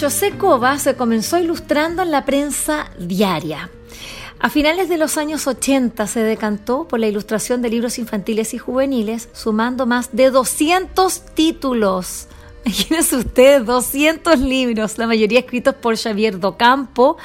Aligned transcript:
José 0.00 0.32
Cova 0.38 0.78
se 0.78 0.96
comenzó 0.96 1.38
ilustrando 1.38 2.02
en 2.02 2.10
la 2.10 2.24
prensa 2.24 2.90
diaria. 2.98 3.70
A 4.40 4.48
finales 4.48 4.88
de 4.88 4.96
los 4.96 5.18
años 5.18 5.46
80 5.46 6.06
se 6.06 6.20
decantó 6.20 6.88
por 6.88 6.98
la 6.98 7.08
ilustración 7.08 7.60
de 7.62 7.68
libros 7.68 7.98
infantiles 7.98 8.54
y 8.54 8.58
juveniles, 8.58 9.28
sumando 9.32 9.86
más 9.86 10.08
de 10.12 10.30
200 10.30 11.34
títulos. 11.34 12.26
Imagínense 12.64 13.16
ustedes, 13.16 13.66
200 13.66 14.38
libros, 14.38 14.96
la 14.98 15.06
mayoría 15.06 15.40
escritos 15.40 15.74
por 15.74 15.96
Xavier 15.96 16.40
Docampo. 16.40 17.18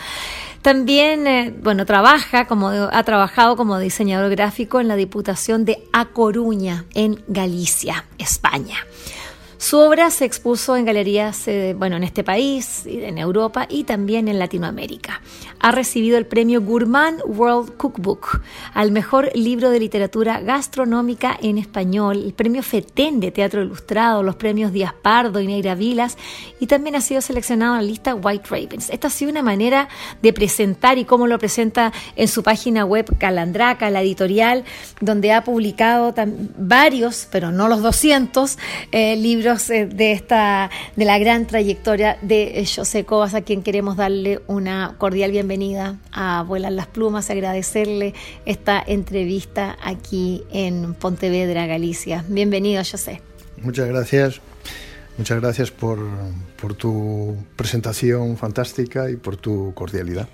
También, 0.62 1.26
eh, 1.26 1.56
bueno, 1.64 1.86
trabaja 1.86 2.46
como 2.48 2.68
ha 2.70 3.04
trabajado 3.04 3.56
como 3.56 3.80
diseñador 3.80 4.30
gráfico 4.30 4.82
en 4.82 4.90
la 4.90 4.98
Diputación 4.98 5.64
de 5.64 5.84
A 5.94 6.06
Coruña, 6.06 6.86
en 6.94 7.24
Galicia, 7.28 8.06
España. 8.18 8.86
Su 9.58 9.80
obra 9.80 10.12
se 10.12 10.24
expuso 10.24 10.76
en 10.76 10.86
galerías, 10.86 11.48
eh, 11.48 11.76
bueno, 11.76 11.96
en 11.96 12.04
este 12.04 12.24
país, 12.24 12.84
en 12.86 13.18
Europa 13.18 13.66
y 13.68 13.86
también 13.86 14.28
en 14.28 14.38
Latinoamérica. 14.38 15.22
Ha 15.60 15.72
recibido 15.72 16.20
el 16.20 16.28
premio 16.28 16.62
Gourmand 16.62 17.22
World 17.26 17.76
Cookbook 17.76 18.42
al 18.76 18.92
mejor 18.92 19.32
libro 19.34 19.72
de 19.72 19.80
literatura 19.80 20.42
gastronómica 20.42 21.36
en 21.42 21.58
español, 21.58 22.22
el 22.24 22.34
premio 22.34 22.62
FETEN 22.62 23.20
de 23.20 23.32
Teatro 23.32 23.64
Ilustrado, 23.64 24.22
los 24.22 24.36
premios 24.36 24.72
Díaz 24.72 24.94
Pardo 25.02 25.40
y 25.40 25.48
Neira 25.48 25.74
Vilas 25.74 26.18
y 26.60 26.68
también 26.68 26.96
ha 26.96 27.02
sido 27.02 27.22
seleccionado 27.22 27.74
en 27.74 27.82
la 27.82 27.88
lista 27.88 28.14
White 28.14 28.50
Ravens. 28.50 28.92
Esta 28.92 29.08
ha 29.08 29.12
sido 29.12 29.32
una 29.32 29.42
manera 29.42 29.90
de 30.22 30.34
presentar 30.34 31.00
y 31.00 31.06
cómo 31.06 31.26
lo 31.26 31.40
presenta 31.40 31.92
en 32.16 32.28
su 32.28 32.44
página 32.44 32.86
web 32.86 33.18
Calandraca, 33.18 33.90
la 33.90 34.04
editorial, 34.04 34.66
donde 35.02 35.34
ha 35.34 35.44
publicado 35.44 36.14
varios, 36.60 37.28
pero 37.32 37.52
no 37.52 37.68
los 37.68 37.82
200, 37.82 38.60
eh, 38.92 39.16
libros 39.16 39.47
eh, 39.48 39.86
de 39.86 40.12
esta 40.12 40.70
de 40.98 41.06
la 41.06 41.18
gran 41.20 41.48
trayectoria 41.48 42.18
de 42.22 42.60
eh, 42.60 42.66
José 42.66 43.06
Cobas, 43.06 43.34
a 43.34 43.42
quien 43.42 43.64
queremos 43.64 43.96
darle 43.96 44.42
una 44.48 44.96
cordial 44.98 45.32
bienvenida 45.32 45.96
a 46.12 46.44
Vuelan 46.44 46.76
las 46.76 46.88
Plumas, 46.88 47.30
agradecerle 47.30 48.14
esta 48.46 48.84
entrevista 48.86 49.78
aquí 49.82 50.44
en 50.52 50.94
Pontevedra, 50.96 51.66
Galicia. 51.66 52.26
Bienvenido, 52.28 52.84
José. 52.84 53.22
Muchas 53.62 53.88
gracias. 53.88 54.42
Muchas 55.18 55.40
gracias 55.40 55.72
por, 55.72 56.00
por 56.62 56.74
tu 56.74 57.38
presentación 57.56 58.36
fantástica 58.36 59.10
y 59.10 59.16
por 59.16 59.38
tu 59.38 59.74
cordialidad. 59.74 60.28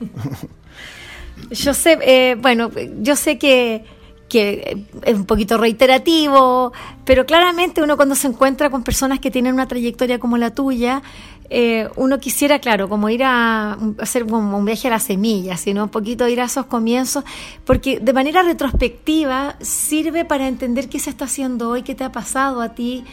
José, 1.63 1.99
eh, 2.01 2.35
bueno, 2.39 2.71
yo 2.99 3.15
sé 3.15 3.37
que 3.37 3.85
que 4.29 4.85
es 5.03 5.15
un 5.15 5.25
poquito 5.25 5.57
reiterativo, 5.57 6.73
pero 7.05 7.25
claramente 7.25 7.83
uno 7.83 7.97
cuando 7.97 8.15
se 8.15 8.27
encuentra 8.27 8.69
con 8.69 8.83
personas 8.83 9.19
que 9.19 9.29
tienen 9.29 9.53
una 9.53 9.67
trayectoria 9.67 10.19
como 10.19 10.37
la 10.37 10.51
tuya, 10.51 11.03
eh, 11.49 11.87
uno 11.97 12.19
quisiera, 12.19 12.59
claro, 12.59 12.89
como 12.89 13.09
ir 13.09 13.23
a, 13.23 13.77
hacer 13.99 14.25
como 14.25 14.57
un 14.57 14.65
viaje 14.65 14.87
a 14.87 14.91
las 14.91 15.03
semillas, 15.03 15.59
sino 15.59 15.83
un 15.83 15.89
poquito 15.89 16.27
ir 16.27 16.41
a 16.41 16.45
esos 16.45 16.65
comienzos, 16.65 17.23
porque 17.65 17.99
de 17.99 18.13
manera 18.13 18.41
retrospectiva 18.41 19.55
sirve 19.61 20.25
para 20.25 20.47
entender 20.47 20.89
qué 20.89 20.99
se 20.99 21.11
está 21.11 21.25
haciendo 21.25 21.69
hoy, 21.69 21.83
qué 21.83 21.95
te 21.95 22.03
ha 22.03 22.11
pasado 22.11 22.61
a 22.61 22.69
ti. 22.69 23.03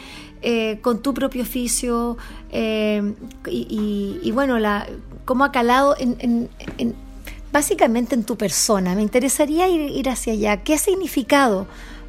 Eh, 0.43 0.79
con 0.81 1.03
tu 1.03 1.13
propio 1.13 1.43
oficio 1.43 2.17
eh, 2.49 3.13
y, 3.45 4.31
bueno, 4.33 4.57
la, 4.57 4.87
cómo 5.23 5.43
ha 5.43 5.51
calado 5.51 5.95
en 5.99 6.49
básicamente 7.51 8.15
en 8.15 8.23
tu 8.23 8.37
persona. 8.37 8.95
Me 8.95 9.01
interesaría 9.01 9.67
ir, 9.67 10.09
hacia 10.09 10.33
allá. 10.33 10.57
¿Qué 10.63 10.73
ha 10.73 10.77
significado 10.77 11.67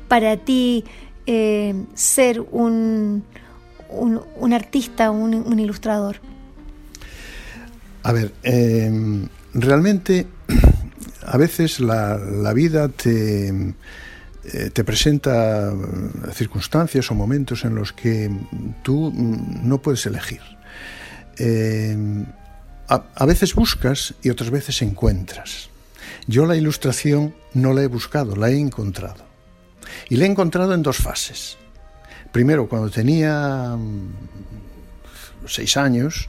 para 0.09 0.37
ti 0.37 0.85
eh, 1.27 1.75
ser 1.95 2.41
un, 2.41 3.25
un, 3.91 4.53
artista, 4.53 5.11
un, 5.11 5.59
ilustrador? 5.59 6.17
A 8.03 8.13
ver, 8.13 8.33
em, 8.43 9.29
realmente 9.55 10.27
a 11.27 11.37
veces 11.37 11.81
la, 11.81 12.19
la 12.19 12.53
vida 12.53 12.89
te, 12.89 13.49
eh, 14.45 14.71
te 14.73 14.83
presenta 14.83 15.73
circunstancias 16.35 17.11
o 17.11 17.15
momentos 17.15 17.65
en 17.65 17.77
los 17.77 17.93
que 17.93 18.29
tú 18.83 19.13
no 19.15 19.81
puedes 19.81 20.05
elegir. 20.07 20.41
Em, 21.39 22.27
a, 22.89 23.27
veces 23.27 23.55
buscas 23.55 24.15
y 24.23 24.31
otras 24.31 24.51
veces 24.51 24.83
encuentras. 24.83 25.69
Yo 26.27 26.47
la 26.47 26.57
ilustración 26.57 27.35
no 27.55 27.73
la 27.73 27.83
he 27.83 27.87
buscado, 27.87 28.37
la 28.37 28.51
he 28.51 28.59
encontrado. 28.59 29.25
Y 30.09 30.17
la 30.17 30.25
he 30.25 30.29
encontrado 30.29 30.75
en 30.75 30.83
dos 30.83 30.99
fases. 30.99 31.57
Primero, 32.31 32.69
cuando 32.69 32.91
tenía 32.91 33.77
mm, 33.77 34.13
seis 35.47 35.77
años, 35.77 36.29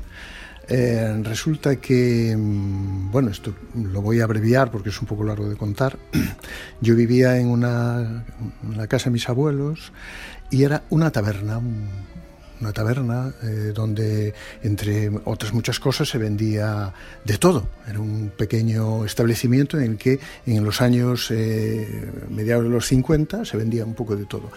eh, 0.67 1.21
resulta 1.23 1.75
que, 1.77 2.35
mm, 2.37 3.11
bueno, 3.11 3.29
esto 3.29 3.53
lo 3.75 4.01
voy 4.01 4.21
a 4.21 4.23
abreviar 4.23 4.71
porque 4.71 4.89
es 4.89 4.99
un 5.01 5.07
poco 5.07 5.23
largo 5.23 5.47
de 5.49 5.55
contar. 5.55 5.97
Yo 6.81 6.95
vivía 6.95 7.37
en 7.37 7.47
una, 7.47 8.25
en 8.63 8.77
la 8.77 8.87
casa 8.87 9.05
de 9.05 9.11
mis 9.11 9.29
abuelos 9.29 9.91
y 10.49 10.63
era 10.63 10.83
una 10.89 11.11
taberna, 11.11 11.59
una 12.63 12.73
taberna 12.73 13.33
eh, 13.43 13.71
donde, 13.73 14.33
entre 14.63 15.11
otras 15.25 15.53
muchas 15.53 15.79
cosas, 15.79 16.09
se 16.09 16.17
vendía 16.17 16.93
de 17.23 17.37
todo. 17.37 17.67
Era 17.87 17.99
un 17.99 18.31
pequeño 18.35 19.05
establecimiento 19.05 19.77
en 19.77 19.83
el 19.83 19.97
que 19.97 20.19
en 20.45 20.63
los 20.63 20.81
años 20.81 21.29
eh, 21.31 22.11
mediados 22.29 22.63
de 22.63 22.69
los 22.69 22.87
50 22.87 23.45
se 23.45 23.57
vendía 23.57 23.85
un 23.85 23.93
poco 23.93 24.15
de 24.15 24.25
todo. 24.25 24.49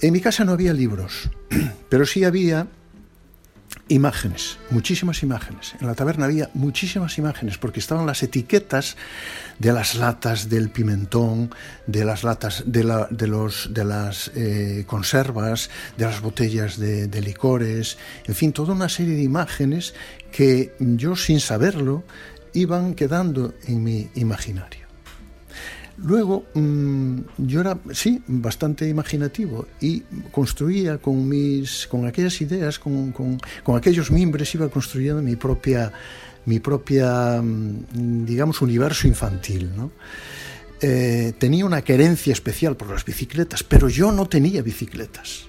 En 0.00 0.12
mi 0.12 0.20
casa 0.20 0.44
no 0.44 0.52
había 0.52 0.72
libros, 0.72 1.30
pero 1.88 2.04
sí 2.04 2.24
había 2.24 2.66
imágenes, 3.88 4.58
muchísimas 4.70 5.22
imágenes. 5.22 5.74
En 5.80 5.86
la 5.86 5.94
taberna 5.94 6.26
había 6.26 6.50
muchísimas 6.54 7.18
imágenes 7.18 7.58
porque 7.58 7.80
estaban 7.80 8.06
las 8.06 8.22
etiquetas 8.22 8.96
de 9.58 9.72
las 9.72 9.94
latas 9.94 10.48
del 10.48 10.70
pimentón, 10.70 11.50
de 11.86 12.04
las 12.04 12.24
latas 12.24 12.64
de, 12.66 12.84
los, 12.84 13.74
de 13.74 13.84
las 13.84 14.30
eh, 14.34 14.84
conservas, 14.86 15.70
de 15.96 16.04
las 16.06 16.20
botellas 16.20 16.78
de, 16.78 17.06
de 17.08 17.20
licores, 17.20 17.98
en 18.26 18.34
fin, 18.34 18.52
toda 18.52 18.74
una 18.74 18.88
serie 18.88 19.14
de 19.14 19.22
imágenes 19.22 19.94
que 20.30 20.74
yo 20.78 21.16
sin 21.16 21.40
saberlo 21.40 22.04
iban 22.54 22.94
quedando 22.94 23.54
en 23.66 23.82
mi 23.82 24.10
imaginario. 24.14 24.81
Luego, 26.04 26.46
mm, 26.54 27.18
yo 27.38 27.60
era, 27.60 27.78
sí, 27.92 28.22
bastante 28.26 28.88
imaginativo 28.88 29.66
y 29.80 30.00
construía 30.32 30.98
con, 30.98 31.28
mis, 31.28 31.86
con 31.86 32.06
aquellas 32.06 32.40
ideas, 32.40 32.78
con, 32.78 33.12
con, 33.12 33.38
con 33.62 33.76
aquellos 33.76 34.10
mimbres, 34.10 34.54
iba 34.54 34.68
construyendo 34.68 35.22
mi 35.22 35.36
propia, 35.36 35.92
mi 36.46 36.58
propia 36.58 37.40
mm, 37.40 38.24
digamos, 38.24 38.60
universo 38.62 39.06
infantil. 39.06 39.70
¿no? 39.76 39.92
Eh, 40.80 41.34
tenía 41.38 41.64
una 41.64 41.82
querencia 41.82 42.32
especial 42.32 42.76
por 42.76 42.90
las 42.90 43.04
bicicletas, 43.04 43.62
pero 43.62 43.88
yo 43.88 44.10
no 44.10 44.26
tenía 44.26 44.62
bicicletas. 44.62 45.44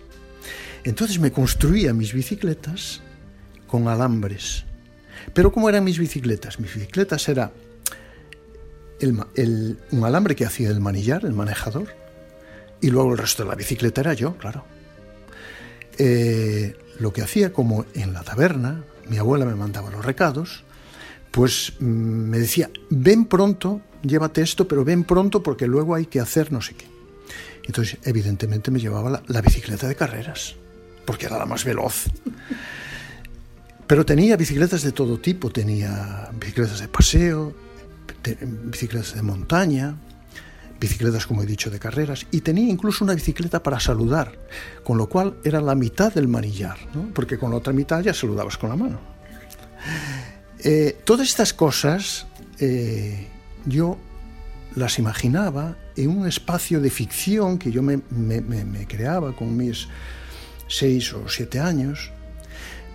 Entonces 0.83 1.19
me 1.19 1.31
construía 1.31 1.93
mis 1.93 2.13
bicicletas 2.13 3.01
con 3.65 3.87
alambres. 3.87 4.65
Pero 5.33 5.51
¿cómo 5.51 5.69
eran 5.69 5.83
mis 5.83 5.97
bicicletas? 5.97 6.59
Mis 6.59 6.75
bicicletas 6.75 7.27
un 9.11 10.03
alambre 10.03 10.35
que 10.35 10.45
hacía 10.45 10.69
el 10.69 10.79
manillar, 10.79 11.25
el 11.25 11.33
manejador, 11.33 11.87
y 12.81 12.89
luego 12.89 13.11
el 13.13 13.17
resto 13.17 13.43
de 13.43 13.49
la 13.49 13.55
bicicleta 13.55 14.01
era 14.01 14.13
yo, 14.13 14.37
claro. 14.37 14.65
Eh, 15.97 16.75
lo 16.99 17.13
que 17.13 17.21
hacía 17.21 17.53
como 17.53 17.85
en 17.93 18.13
la 18.13 18.23
taberna, 18.23 18.83
mi 19.07 19.17
abuela 19.17 19.45
me 19.45 19.55
mandaba 19.55 19.89
los 19.89 20.03
recados, 20.03 20.63
pues 21.31 21.73
mm, 21.79 21.85
me 21.85 22.39
decía, 22.39 22.69
ven 22.89 23.25
pronto, 23.25 23.81
llévate 24.03 24.41
esto, 24.41 24.67
pero 24.67 24.83
ven 24.83 25.03
pronto 25.03 25.41
porque 25.41 25.67
luego 25.67 25.95
hay 25.95 26.05
que 26.05 26.19
hacer 26.19 26.51
no 26.51 26.61
sé 26.61 26.75
qué. 26.75 26.85
Entonces, 27.65 27.97
evidentemente 28.03 28.71
me 28.71 28.79
llevaba 28.79 29.23
la 29.25 29.41
bicicleta 29.41 29.87
de 29.87 29.95
carreras, 29.95 30.55
porque 31.05 31.27
era 31.27 31.37
la 31.37 31.45
más 31.45 31.63
veloz. 31.63 32.05
Pero 33.87 34.05
tenía 34.05 34.37
bicicletas 34.37 34.81
de 34.81 34.91
todo 34.91 35.19
tipo, 35.19 35.49
tenía 35.49 36.29
bicicletas 36.39 36.79
de 36.79 36.87
paseo, 36.87 37.53
bicicletas 38.65 39.15
de 39.15 39.21
montaña, 39.21 39.95
bicicletas, 40.79 41.25
como 41.25 41.43
he 41.43 41.45
dicho, 41.45 41.69
de 41.69 41.79
carreras, 41.79 42.25
y 42.31 42.41
tenía 42.41 42.69
incluso 42.69 43.03
una 43.03 43.13
bicicleta 43.13 43.63
para 43.63 43.79
saludar, 43.79 44.37
con 44.83 44.97
lo 44.97 45.07
cual 45.07 45.37
era 45.43 45.61
la 45.61 45.75
mitad 45.75 46.13
del 46.13 46.27
manillar, 46.27 46.77
porque 47.13 47.37
con 47.37 47.51
la 47.51 47.57
otra 47.57 47.73
mitad 47.73 48.01
ya 48.01 48.13
saludabas 48.13 48.57
con 48.57 48.69
la 48.69 48.75
mano. 48.75 48.99
Eh, 50.59 50.97
todas 51.03 51.27
estas 51.27 51.53
cosas 51.53 52.25
eh, 52.59 53.27
yo 53.65 53.97
las 54.75 54.97
imaginaba 54.99 55.77
en 55.95 56.09
un 56.09 56.27
espacio 56.27 56.81
de 56.81 56.89
ficción 56.89 57.57
que 57.57 57.71
yo 57.71 57.83
me, 57.83 58.01
me 58.09 58.87
creaba 58.87 59.35
con 59.35 59.55
mis 59.55 59.87
seis 60.67 61.13
o 61.13 61.29
siete 61.29 61.59
años, 61.59 62.11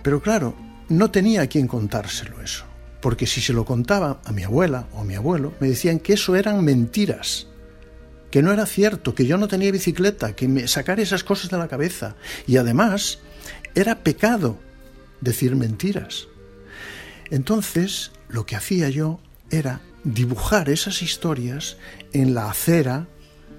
pero 0.03 0.21
claro, 0.21 0.55
no 0.89 1.11
tenía 1.11 1.43
a 1.43 1.47
quien 1.47 1.67
contárselo 1.67 2.41
eso, 2.41 2.65
porque 3.01 3.27
si 3.27 3.41
se 3.41 3.53
lo 3.53 3.65
contaba 3.65 4.21
a 4.25 4.31
mi 4.31 4.43
abuela 4.43 4.87
o 4.93 5.01
a 5.01 5.03
mi 5.03 5.15
abuelo, 5.15 5.53
me 5.59 5.69
decían 5.69 5.99
que 5.99 6.13
eso 6.13 6.35
eran 6.35 6.63
mentiras, 6.63 7.47
que 8.31 8.41
no 8.41 8.51
era 8.51 8.65
cierto, 8.65 9.15
que 9.15 9.25
yo 9.25 9.37
no 9.37 9.47
tenía 9.47 9.71
bicicleta, 9.71 10.35
que 10.35 10.47
me 10.47 10.67
sacar 10.67 10.99
esas 10.99 11.23
cosas 11.23 11.49
de 11.49 11.57
la 11.57 11.67
cabeza. 11.67 12.15
Y 12.45 12.57
además, 12.57 13.19
era 13.75 14.03
pecado 14.03 14.59
decir 15.21 15.55
mentiras. 15.55 16.27
Entonces, 17.31 18.11
lo 18.27 18.45
que 18.45 18.55
hacía 18.55 18.89
yo 18.89 19.19
era 19.49 19.81
dibujar 20.03 20.69
esas 20.69 21.01
historias 21.01 21.77
en 22.13 22.33
la 22.33 22.49
acera 22.49 23.07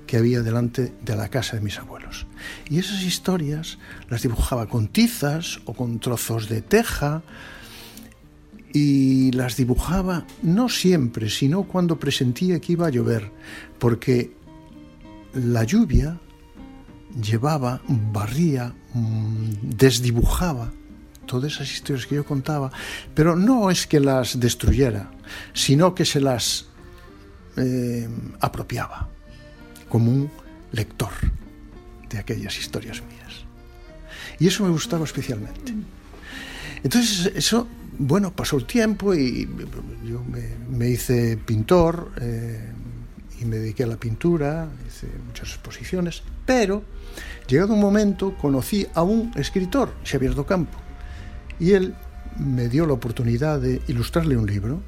que 0.06 0.16
había 0.16 0.42
delante 0.42 0.92
de 1.02 1.16
la 1.16 1.28
casa 1.28 1.56
de 1.56 1.62
mis 1.62 1.78
abuelos. 1.78 2.26
Y 2.68 2.78
esas 2.78 3.02
historias 3.02 3.78
las 4.08 4.22
dibujaba 4.22 4.66
con 4.66 4.88
tizas 4.88 5.60
o 5.66 5.74
con 5.74 6.00
trozos 6.00 6.48
de 6.48 6.62
teja 6.62 7.22
y 8.72 9.32
las 9.32 9.56
dibujaba 9.56 10.26
no 10.42 10.68
siempre, 10.68 11.28
sino 11.28 11.64
cuando 11.64 11.98
presentía 11.98 12.60
que 12.60 12.72
iba 12.72 12.86
a 12.86 12.90
llover, 12.90 13.30
porque 13.78 14.32
la 15.34 15.64
lluvia 15.64 16.18
llevaba, 17.20 17.80
barría, 17.88 18.74
mm, 18.94 19.76
desdibujaba 19.76 20.72
todas 21.26 21.54
esas 21.54 21.72
historias 21.72 22.06
que 22.06 22.16
yo 22.16 22.24
contaba, 22.24 22.72
pero 23.14 23.36
no 23.36 23.70
es 23.70 23.86
que 23.86 24.00
las 24.00 24.38
destruyera, 24.38 25.10
sino 25.52 25.94
que 25.94 26.04
se 26.04 26.20
las 26.20 26.66
eh, 27.56 28.08
apropiaba 28.40 29.08
como 29.88 30.10
un 30.10 30.30
lector 30.72 31.12
de 32.08 32.18
aquellas 32.18 32.58
historias 32.58 33.02
mías. 33.02 33.44
Y 34.38 34.46
eso 34.46 34.64
me 34.64 34.70
gustaba 34.70 35.04
especialmente. 35.04 35.74
Entonces, 36.82 37.30
eso, 37.34 37.68
bueno, 38.02 38.32
pasó 38.32 38.56
el 38.56 38.64
tiempo 38.64 39.14
y 39.14 39.46
yo 40.04 40.22
me, 40.70 40.88
hice 40.88 41.36
pintor. 41.36 42.12
Eh, 42.20 42.72
y 43.40 43.44
me 43.46 43.56
dediqué 43.56 43.84
a 43.84 43.86
la 43.86 43.96
pintura, 43.96 44.68
hice 44.86 45.06
muchas 45.26 45.48
exposiciones, 45.48 46.22
pero 46.44 46.82
llegado 47.48 47.72
un 47.72 47.80
momento 47.80 48.36
conocí 48.36 48.86
a 48.94 49.02
un 49.02 49.32
escritor, 49.34 49.94
Xavier 50.04 50.34
Docampo, 50.34 50.76
y 51.58 51.72
él 51.72 51.94
me 52.38 52.68
dio 52.68 52.86
la 52.86 52.92
oportunidad 52.92 53.58
de 53.58 53.80
ilustrarle 53.88 54.36
un 54.36 54.46
libro. 54.46 54.80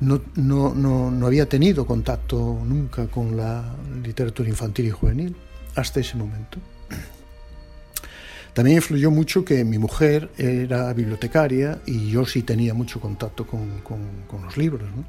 No, 0.00 0.20
no, 0.34 0.74
no, 0.74 1.10
no 1.10 1.26
había 1.26 1.48
tenido 1.48 1.86
contacto 1.86 2.60
nunca 2.66 3.06
con 3.06 3.34
la 3.34 3.64
literatura 4.02 4.48
infantil 4.50 4.86
y 4.86 4.90
juvenil 4.90 5.36
hasta 5.74 6.00
ese 6.00 6.18
momento. 6.18 6.58
También 8.54 8.76
influyó 8.76 9.10
mucho 9.10 9.44
que 9.44 9.64
mi 9.64 9.78
mujer 9.78 10.30
era 10.36 10.92
bibliotecaria 10.92 11.78
y 11.86 12.10
yo 12.10 12.26
sí 12.26 12.42
tenía 12.42 12.74
mucho 12.74 13.00
contacto 13.00 13.46
con, 13.46 13.80
con, 13.80 14.42
los 14.42 14.56
libros. 14.56 14.88
¿no? 14.94 15.04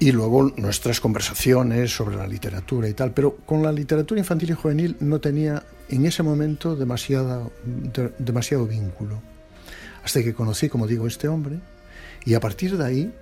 y 0.00 0.12
luego 0.12 0.52
nuestras 0.56 1.00
conversaciones 1.00 1.90
sobre 1.90 2.16
la 2.16 2.26
literatura 2.26 2.88
y 2.88 2.94
tal, 2.94 3.12
pero 3.12 3.36
con 3.36 3.62
la 3.62 3.72
literatura 3.72 4.20
infantil 4.20 4.50
y 4.50 4.52
juvenil 4.52 4.96
no 5.00 5.20
tenía 5.20 5.64
en 5.88 6.06
ese 6.06 6.22
momento 6.22 6.76
demasiado, 6.76 7.50
demasiado 8.18 8.66
vínculo. 8.66 9.20
Hasta 10.04 10.22
que 10.22 10.34
conocí, 10.34 10.68
como 10.68 10.86
digo, 10.86 11.06
este 11.06 11.26
hombre, 11.26 11.58
y 12.24 12.34
a 12.34 12.40
partir 12.40 12.76
de 12.76 12.84
ahí, 12.84 13.12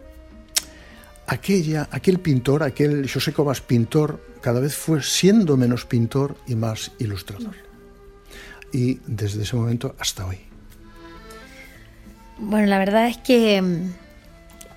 aquella, 1.27 1.89
aquel 1.91 2.19
pintor, 2.19 2.63
aquel 2.63 3.11
José 3.11 3.33
Cobas 3.33 3.61
pintor, 3.61 4.21
cada 4.43 4.61
vez 4.61 4.77
fue 4.77 5.03
siendo 5.03 5.57
menos 5.57 5.87
pintor 5.87 6.37
y 6.47 6.55
más 6.57 6.93
ilustrador. 6.99 7.55
Y 8.73 9.01
desde 9.07 9.43
ese 9.43 9.57
momento 9.57 9.95
hasta 9.99 10.27
hoy. 10.27 10.39
Bueno, 12.39 12.67
la 12.67 12.79
verdad 12.79 13.09
es 13.09 13.17
que 13.17 13.63
mm, 13.63 13.93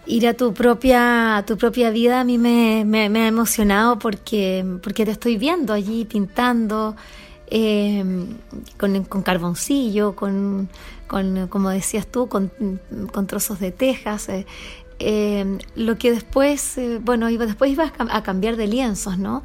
ir 0.05 0.27
a 0.27 0.33
tu 0.33 0.53
propia, 0.53 1.43
tu 1.45 1.57
propia 1.57 1.89
vida 1.89 2.21
a 2.21 2.23
mí 2.23 2.37
me, 2.37 2.83
ha 2.83 3.27
emocionado 3.27 3.99
porque, 3.99 4.65
porque 4.81 5.05
te 5.05 5.11
estoy 5.11 5.37
viendo 5.37 5.73
allí 5.73 6.05
pintando 6.05 6.95
eh, 7.47 8.25
con, 8.77 9.23
carboncillo, 9.23 10.15
con, 10.15 10.69
como 11.49 11.69
decías 11.69 12.07
tú, 12.07 12.27
con, 12.27 12.51
trozos 13.27 13.59
de 13.59 13.71
tejas. 13.71 14.29
Eh, 14.29 14.45
eh, 15.01 15.57
lo 15.75 15.97
que 15.97 16.11
después, 16.11 16.79
bueno, 17.01 17.29
iba, 17.29 17.45
después 17.45 17.71
ibas 17.71 17.91
a 17.97 18.23
cambiar 18.23 18.55
de 18.55 18.67
lienzos, 18.67 19.17
¿no? 19.17 19.43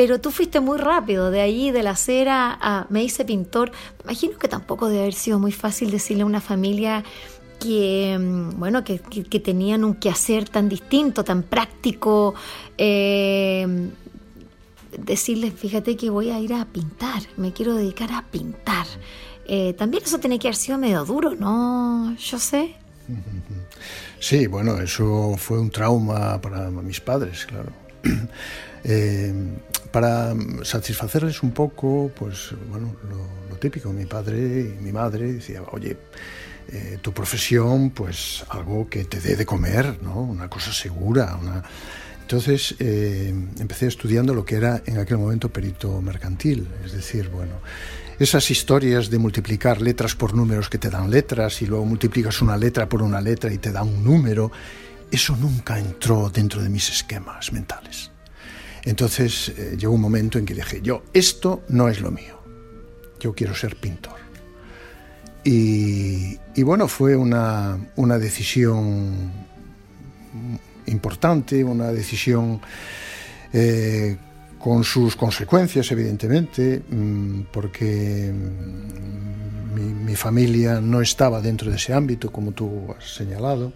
Pero 0.00 0.18
tú 0.18 0.30
fuiste 0.30 0.60
muy 0.60 0.78
rápido, 0.78 1.30
de 1.30 1.42
allí, 1.42 1.72
de 1.72 1.82
la 1.82 1.94
cera 1.94 2.56
a 2.58 2.86
me 2.88 3.04
hice 3.04 3.26
pintor. 3.26 3.70
Imagino 4.02 4.38
que 4.38 4.48
tampoco 4.48 4.88
debe 4.88 5.02
haber 5.02 5.12
sido 5.12 5.38
muy 5.38 5.52
fácil 5.52 5.90
decirle 5.90 6.22
a 6.22 6.24
una 6.24 6.40
familia 6.40 7.04
que, 7.58 8.16
mm, 8.18 8.58
bueno, 8.58 8.82
que, 8.82 8.98
tenían 8.98 9.84
un 9.84 9.96
quehacer 9.96 10.48
tan 10.48 10.70
distinto, 10.70 11.22
tan 11.22 11.42
práctico, 11.42 12.34
eh, 12.78 13.90
decirles, 14.96 15.52
fíjate 15.52 15.98
que 15.98 16.08
voy 16.08 16.30
a 16.30 16.40
ir 16.40 16.54
a 16.54 16.64
pintar, 16.64 17.20
me 17.36 17.52
quiero 17.52 17.74
dedicar 17.74 18.10
a 18.10 18.22
pintar. 18.22 18.86
Eh, 19.46 19.74
también 19.74 20.02
eso 20.02 20.18
tiene 20.18 20.38
que 20.38 20.48
haber 20.48 20.56
sido 20.56 20.78
medio 20.78 21.04
duro, 21.04 21.34
¿no? 21.34 22.16
Yo 22.16 22.38
sé. 22.38 22.74
Sí, 24.18 24.46
bueno, 24.46 24.78
eso 24.78 25.34
fue 25.38 25.58
un 25.58 25.70
trauma 25.70 26.38
para 26.42 26.70
mis 26.70 27.00
padres, 27.00 27.46
claro. 27.46 27.72
Eh, 28.84 29.32
para 29.90 30.34
satisfacerles 30.62 31.42
un 31.42 31.50
poco, 31.50 32.10
pues 32.16 32.54
bueno, 32.68 32.94
lo, 33.08 33.50
lo, 33.50 33.56
típico, 33.56 33.92
mi 33.92 34.06
padre 34.06 34.38
y 34.38 34.82
mi 34.82 34.92
madre 34.92 35.32
decía, 35.32 35.62
oye, 35.72 35.96
eh, 36.72 36.98
tu 37.02 37.12
profesión, 37.12 37.90
pues 37.90 38.44
algo 38.48 38.88
que 38.88 39.04
te 39.04 39.20
dé 39.20 39.34
de 39.34 39.44
comer, 39.44 39.98
¿no? 40.02 40.20
Una 40.20 40.48
cosa 40.48 40.72
segura, 40.72 41.36
Entonces 42.20 42.76
eh, 42.78 43.34
empecé 43.58 43.88
estudiando 43.88 44.34
lo 44.34 44.44
que 44.44 44.54
era 44.54 44.80
en 44.86 44.98
aquel 44.98 45.18
momento 45.18 45.48
perito 45.48 46.00
mercantil, 46.00 46.68
es 46.84 46.92
decir, 46.92 47.28
bueno, 47.28 47.54
esas 48.20 48.48
historias 48.52 49.10
de 49.10 49.18
multiplicar 49.18 49.82
letras 49.82 50.14
por 50.14 50.32
números 50.32 50.68
que 50.68 50.78
te 50.78 50.90
dan 50.90 51.10
letras 51.10 51.60
y 51.60 51.66
luego 51.66 51.84
multiplicas 51.86 52.40
una 52.40 52.56
letra 52.56 52.88
por 52.88 53.02
una 53.02 53.20
letra 53.20 53.52
y 53.52 53.58
te 53.58 53.72
da 53.72 53.82
un 53.82 54.04
número, 54.04 54.52
eso 55.10 55.36
nunca 55.36 55.76
entró 55.76 56.30
dentro 56.30 56.62
de 56.62 56.68
mis 56.68 56.88
esquemas 56.88 57.52
mentales. 57.52 58.12
Entonces 58.84 59.50
eh, 59.50 59.76
llegó 59.78 59.94
un 59.94 60.00
momento 60.00 60.38
en 60.38 60.46
que 60.46 60.54
dije, 60.54 60.80
yo, 60.82 61.02
esto 61.12 61.62
no 61.68 61.88
es 61.88 62.00
lo 62.00 62.10
mío, 62.10 62.38
yo 63.20 63.34
quiero 63.34 63.54
ser 63.54 63.76
pintor. 63.76 64.20
Y, 65.42 66.62
bueno, 66.62 66.86
fue 66.86 67.16
una, 67.16 67.78
decisión 68.18 69.32
importante, 70.86 71.64
una 71.64 71.92
decisión 71.92 72.60
eh, 73.52 74.16
con 74.58 74.84
sus 74.84 75.16
consecuencias, 75.16 75.90
evidentemente, 75.90 76.82
mm, 76.88 77.40
porque 77.50 78.32
mm, 78.32 80.04
mi, 80.04 80.14
familia 80.14 80.80
no 80.80 81.00
estaba 81.00 81.40
dentro 81.40 81.70
de 81.70 81.76
ese 81.76 81.94
ámbito, 81.94 82.30
como 82.30 82.52
tú 82.52 82.94
has 82.98 83.14
señalado, 83.14 83.72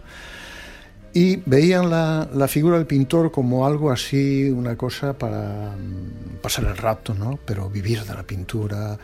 y 1.14 1.37
veían 1.47 1.90
la, 1.90 2.49
figura 2.49 2.76
del 2.76 2.87
pintor 2.87 3.30
como 3.30 3.66
algo 3.66 3.92
así, 3.92 4.50
una 4.50 4.76
cosa 4.76 5.16
para 5.16 5.76
mm, 5.76 6.40
pasar 6.42 6.64
el 6.64 6.76
rato, 6.76 7.14
¿no? 7.14 7.38
Pero 7.47 7.71
vivir 7.71 8.02
de 8.02 8.14
la 8.14 8.25
pintura, 8.25 8.99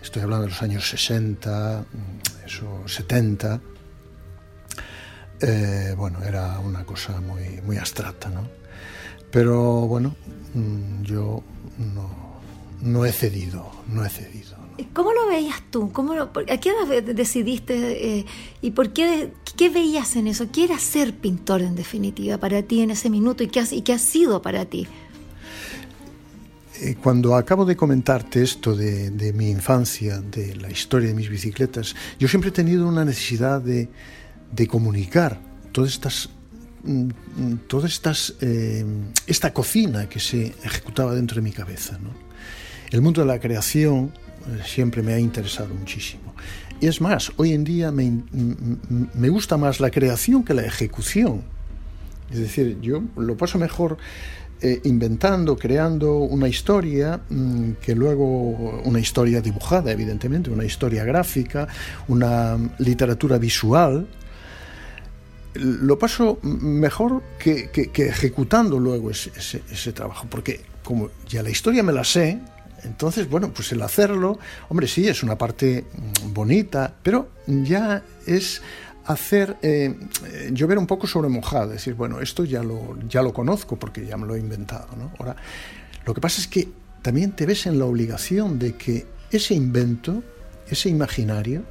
estoy 0.00 0.22
hablando 0.22 0.44
de 0.44 0.50
los 0.50 0.62
años 0.62 0.88
60, 0.88 1.84
eso, 2.46 2.84
70, 2.86 3.60
eh, 5.40 5.94
bueno, 5.96 6.22
era 6.22 6.60
una 6.60 6.84
cosa 6.84 7.20
muy, 7.20 7.60
muy 7.62 7.76
abstracta, 7.76 8.28
¿no? 8.28 8.48
Pero 9.32 9.86
bueno, 9.88 10.14
mm, 10.54 11.02
yo 11.02 11.42
no, 12.82 13.04
he 13.04 13.10
cedido, 13.10 13.68
no 13.88 14.04
he 14.04 14.08
cedido. 14.08 14.57
¿Cómo 14.92 15.12
lo 15.12 15.26
veías 15.26 15.62
tú? 15.70 15.90
¿Cómo 15.92 16.12
¿A 16.14 16.28
qué 16.30 16.70
edad 16.70 17.02
decidiste 17.02 18.18
eh, 18.18 18.26
y 18.62 18.70
por 18.70 18.92
qué, 18.92 19.32
qué 19.56 19.68
veías 19.70 20.14
en 20.16 20.28
eso? 20.28 20.50
¿Qué 20.52 20.64
era 20.64 20.78
ser 20.78 21.14
pintor 21.14 21.62
en 21.62 21.74
definitiva 21.74 22.38
para 22.38 22.62
ti 22.62 22.82
en 22.82 22.90
ese 22.92 23.10
minuto 23.10 23.42
y 23.42 23.48
qué, 23.48 23.64
y 23.72 23.82
qué 23.82 23.92
ha 23.92 23.98
sido 23.98 24.40
para 24.40 24.64
ti? 24.66 24.86
Eh, 26.80 26.94
cuando 27.02 27.34
acabo 27.34 27.64
de 27.64 27.76
comentarte 27.76 28.40
esto 28.40 28.76
de, 28.76 29.32
mi 29.34 29.50
infancia, 29.50 30.20
de 30.20 30.54
la 30.54 30.70
historia 30.70 31.08
de 31.08 31.14
mis 31.14 31.28
bicicletas, 31.28 31.96
yo 32.20 32.28
siempre 32.28 32.50
he 32.50 32.52
tenido 32.52 32.86
una 32.86 33.04
necesidad 33.04 33.60
de, 33.60 33.88
comunicar 34.68 35.40
todas 35.72 35.90
estas 35.90 36.30
mm, 36.84 37.08
toda 37.66 37.88
estas, 37.88 38.34
eh, 38.40 38.84
esta 39.26 39.52
cocina 39.52 40.08
que 40.08 40.20
se 40.20 40.54
ejecutaba 40.62 41.14
dentro 41.14 41.36
de 41.36 41.42
mi 41.42 41.50
cabeza. 41.50 41.98
¿no? 41.98 42.10
El 42.90 43.00
mundo 43.00 43.22
de 43.22 43.26
la 43.26 43.40
creación 43.40 44.12
siempre 44.64 45.02
me 45.02 45.14
ha 45.14 45.18
interesado 45.18 45.74
muchísimo. 45.74 46.34
Y 46.80 46.86
es 46.86 47.00
más, 47.00 47.32
hoy 47.36 47.52
en 47.52 47.64
día 47.64 47.90
me, 47.90 48.22
me 49.14 49.28
gusta 49.28 49.56
más 49.56 49.80
la 49.80 49.90
creación 49.90 50.44
que 50.44 50.54
la 50.54 50.64
ejecución. 50.64 51.42
Es 52.30 52.38
decir, 52.38 52.78
yo 52.80 53.02
lo 53.16 53.36
paso 53.36 53.58
mejor 53.58 53.98
eh, 54.60 54.80
inventando, 54.84 55.56
creando 55.56 56.18
una 56.18 56.48
historia 56.48 57.20
mm, 57.28 57.74
que 57.80 57.94
luego, 57.94 58.26
una 58.84 58.98
historia 58.98 59.40
dibujada, 59.40 59.92
evidentemente, 59.92 60.50
una 60.50 60.64
historia 60.64 61.04
gráfica, 61.04 61.68
una 62.08 62.58
literatura 62.78 63.38
visual, 63.38 64.08
lo 65.54 65.96
paso 65.96 66.40
mejor 66.42 67.22
que, 67.38 67.70
ejecutando 67.94 68.80
luego 68.80 69.12
ese, 69.12 69.30
ese, 69.70 69.92
trabajo, 69.92 70.26
porque 70.28 70.60
como 70.82 71.10
ya 71.28 71.44
la 71.44 71.50
historia 71.50 71.84
me 71.84 71.92
la 71.92 72.02
sé, 72.02 72.40
entonces, 72.84 73.28
bueno, 73.28 73.52
pues 73.52 73.72
el 73.72 73.82
hacerlo, 73.82 74.38
hombre, 74.68 74.86
sí, 74.86 75.08
es 75.08 75.22
una 75.22 75.36
parte 75.36 75.84
mm, 75.84 76.32
bonita, 76.32 76.94
pero 77.02 77.30
ya 77.46 78.02
es 78.26 78.62
hacer 79.06 79.56
eh, 79.62 79.96
llover 80.52 80.78
un 80.78 80.86
poco 80.86 81.06
sobre 81.06 81.28
mojado, 81.28 81.70
decir, 81.70 81.94
bueno, 81.94 82.20
esto 82.20 82.44
ya 82.44 82.62
lo, 82.62 82.98
ya 83.08 83.22
lo 83.22 83.32
conozco 83.32 83.76
porque 83.76 84.04
ya 84.06 84.16
me 84.16 84.26
lo 84.26 84.36
he 84.36 84.38
inventado. 84.38 84.88
¿no? 84.96 85.12
Ahora, 85.18 85.36
lo 86.04 86.14
que 86.14 86.20
pasa 86.20 86.40
es 86.40 86.46
que 86.46 86.68
también 87.02 87.32
te 87.32 87.46
ves 87.46 87.66
en 87.66 87.78
la 87.78 87.86
obligación 87.86 88.58
de 88.58 88.76
que 88.76 89.06
ese 89.30 89.54
invento, 89.54 90.22
ese 90.68 90.90
imaginario, 90.90 91.64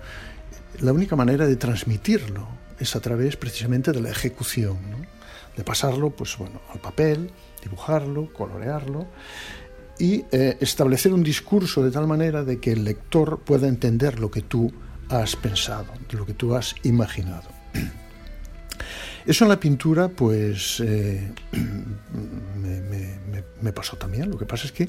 la 0.80 0.94
única 0.94 1.16
manera 1.16 1.46
de 1.46 1.56
transmitirlo 1.56 2.48
es 2.80 2.96
a 2.96 3.00
través 3.00 3.38
precisamente 3.38 3.92
de 3.92 4.02
la 4.02 4.10
ejecución, 4.10 4.78
de 5.56 5.64
pasarlo 5.64 6.10
pues, 6.10 6.38
bueno, 6.38 6.62
al 6.74 6.80
papel, 6.80 7.30
dibujarlo, 7.62 8.32
colorearlo 8.34 9.08
y 10.00 10.26
eh, 10.32 10.58
establecer 10.60 11.14
un 11.14 11.24
discurso 11.24 11.84
de 11.84 11.92
tal 11.92 12.08
manera 12.08 12.44
de 12.44 12.60
que 12.60 12.72
el 12.72 12.84
lector 12.84 13.40
pueda 13.40 13.68
entender 13.68 14.20
lo 14.20 14.32
que 14.32 14.42
tú 14.42 14.72
has 15.10 15.36
pensado, 15.36 15.88
lo 16.12 16.26
que 16.26 16.34
tú 16.34 16.56
has 16.56 16.76
imaginado. 16.84 17.50
Eso 19.26 19.44
en 19.44 19.50
la 19.50 19.60
pintura, 19.60 20.08
pues 20.08 20.80
eh, 20.80 21.32
me, 23.62 23.74
pasó 23.74 23.98
también. 23.98 24.30
Lo 24.30 24.38
que 24.38 24.46
pasa 24.46 24.66
es 24.66 24.72
que 24.72 24.88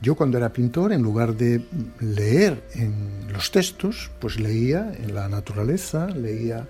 yo 0.00 0.14
cuando 0.14 0.38
era 0.38 0.52
pintor, 0.52 0.92
en 0.92 1.02
lugar 1.02 1.36
de 1.36 1.60
leer 2.00 2.62
en 2.74 3.30
los 3.32 3.50
textos, 3.50 4.10
pues 4.20 4.40
leía 4.40 4.92
en 4.98 5.14
la 5.14 5.28
naturaleza, 5.28 6.06
leía, 6.06 6.66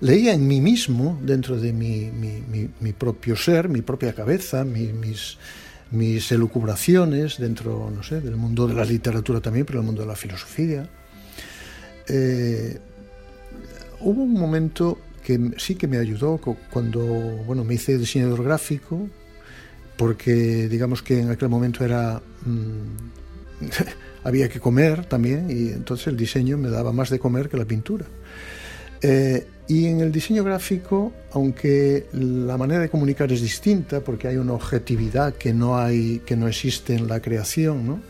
leía 0.00 0.34
en 0.34 0.46
mí 0.46 0.60
mismo, 0.60 1.18
dentro 1.22 1.58
de 1.58 1.72
mi, 1.72 2.10
mi, 2.10 2.92
propio 2.92 3.36
ser, 3.36 3.68
mi 3.68 3.80
propia 3.80 4.12
cabeza, 4.12 4.64
mis, 4.64 5.38
mis 5.90 6.30
elucubraciones, 6.32 7.38
dentro, 7.38 7.90
no 7.94 8.02
sé, 8.02 8.20
del 8.20 8.36
mundo 8.36 8.66
de 8.66 8.74
la 8.74 8.84
literatura 8.84 9.40
también, 9.40 9.64
pero 9.64 9.80
el 9.80 9.86
mundo 9.86 10.02
de 10.02 10.08
la 10.08 10.16
filosofía. 10.16 10.88
Eh, 12.08 12.78
hubo 14.00 14.22
un 14.22 14.34
momento 14.34 14.98
que 15.24 15.52
sí 15.58 15.74
que 15.74 15.86
me 15.86 15.98
ayudó 15.98 16.40
cuando 16.70 17.04
bueno, 17.46 17.64
me 17.64 17.74
hice 17.74 17.98
diseñador 17.98 18.42
gráfico, 18.44 19.08
porque 19.96 20.68
digamos 20.68 21.02
que 21.02 21.20
en 21.20 21.30
aquel 21.30 21.48
momento 21.48 21.84
era 21.84 22.22
mm, 22.46 23.64
había 24.24 24.48
que 24.48 24.60
comer 24.60 25.06
también 25.06 25.50
y 25.50 25.68
entonces 25.68 26.06
el 26.08 26.16
diseño 26.16 26.56
me 26.56 26.70
daba 26.70 26.92
más 26.92 27.10
de 27.10 27.18
comer 27.18 27.48
que 27.48 27.56
la 27.56 27.64
pintura. 27.64 28.06
Eh, 29.02 29.46
y 29.68 29.84
en 29.84 30.00
el 30.00 30.10
diseño 30.10 30.42
gráfico, 30.42 31.12
aunque 31.32 32.06
la 32.12 32.56
manera 32.56 32.80
de 32.80 32.88
comunicar 32.88 33.30
es 33.30 33.42
distinta, 33.42 34.00
porque 34.00 34.26
hay 34.26 34.38
una 34.38 34.54
objetividad 34.54 35.34
que 35.34 35.52
no, 35.52 35.76
hay, 35.76 36.22
que 36.24 36.36
no 36.36 36.48
existe 36.48 36.94
en 36.94 37.06
la 37.06 37.20
creación, 37.20 37.86
¿no? 37.86 38.00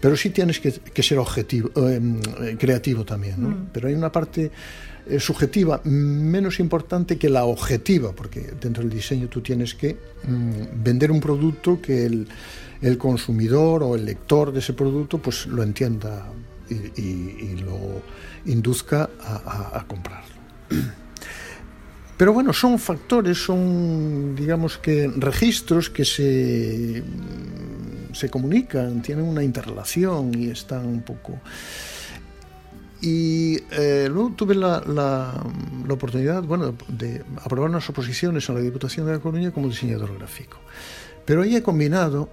pero 0.00 0.16
sí 0.16 0.30
tienes 0.30 0.60
que, 0.60 1.02
ser 1.02 1.18
objetivo, 1.18 1.70
eh, 1.76 2.56
creativo 2.58 3.04
también. 3.04 3.34
¿no? 3.42 3.50
Mm. 3.50 3.66
Pero 3.70 3.88
hay 3.88 3.94
una 3.94 4.10
parte 4.10 4.50
eh, 5.06 5.20
subjetiva 5.20 5.82
menos 5.84 6.58
importante 6.58 7.18
que 7.18 7.28
la 7.28 7.44
objetiva, 7.44 8.12
porque 8.12 8.52
dentro 8.58 8.82
del 8.82 8.90
diseño 8.90 9.28
tú 9.28 9.42
tienes 9.42 9.74
que 9.74 9.98
mm, 10.26 10.82
vender 10.82 11.10
un 11.10 11.20
producto 11.20 11.82
que 11.82 12.06
el, 12.06 12.26
el, 12.80 12.96
consumidor 12.96 13.82
o 13.82 13.94
el 13.94 14.06
lector 14.06 14.52
de 14.52 14.60
ese 14.60 14.72
producto 14.72 15.18
pues 15.18 15.46
lo 15.46 15.62
entienda 15.62 16.32
y, 16.70 17.56
lo 17.56 18.02
induzca 18.46 19.10
a, 19.20 19.78
a 19.78 19.86
comprarlo. 19.86 20.33
Pero 22.16 22.32
bueno, 22.32 22.52
son 22.52 22.78
factores, 22.78 23.38
son, 23.38 24.36
digamos 24.36 24.78
que, 24.78 25.10
registros 25.16 25.90
que 25.90 26.04
se, 26.04 27.02
se 28.12 28.30
comunican, 28.30 29.02
tienen 29.02 29.24
una 29.24 29.42
interrelación 29.42 30.32
y 30.38 30.50
están 30.50 30.86
un 30.86 31.02
poco... 31.02 31.40
Y 33.00 33.58
eh, 33.72 34.08
luego 34.10 34.32
tuve 34.34 34.54
la, 34.54 34.82
la, 34.86 35.34
oportunidad, 35.92 36.42
bueno, 36.42 36.74
de 36.88 37.22
aprobar 37.42 37.68
unas 37.68 37.86
oposiciones 37.90 38.48
en 38.48 38.54
la 38.54 38.62
Diputación 38.62 39.04
de 39.04 39.12
La 39.12 39.18
Coruña 39.18 39.50
como 39.50 39.68
diseñador 39.68 40.16
gráfico. 40.16 40.56
Pero 41.26 41.42
ahí 41.42 41.54
he 41.54 41.62
combinado 41.62 42.30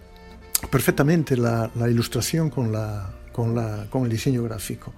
perfectamente 0.70 1.36
la, 1.36 1.70
la 1.76 1.88
ilustración 1.88 2.50
con 2.50 2.72
la, 2.72 3.08
con, 3.30 3.54
la, 3.54 3.86
con 3.88 4.02
el 4.02 4.10
diseño 4.10 4.42
gráfico. 4.42 4.92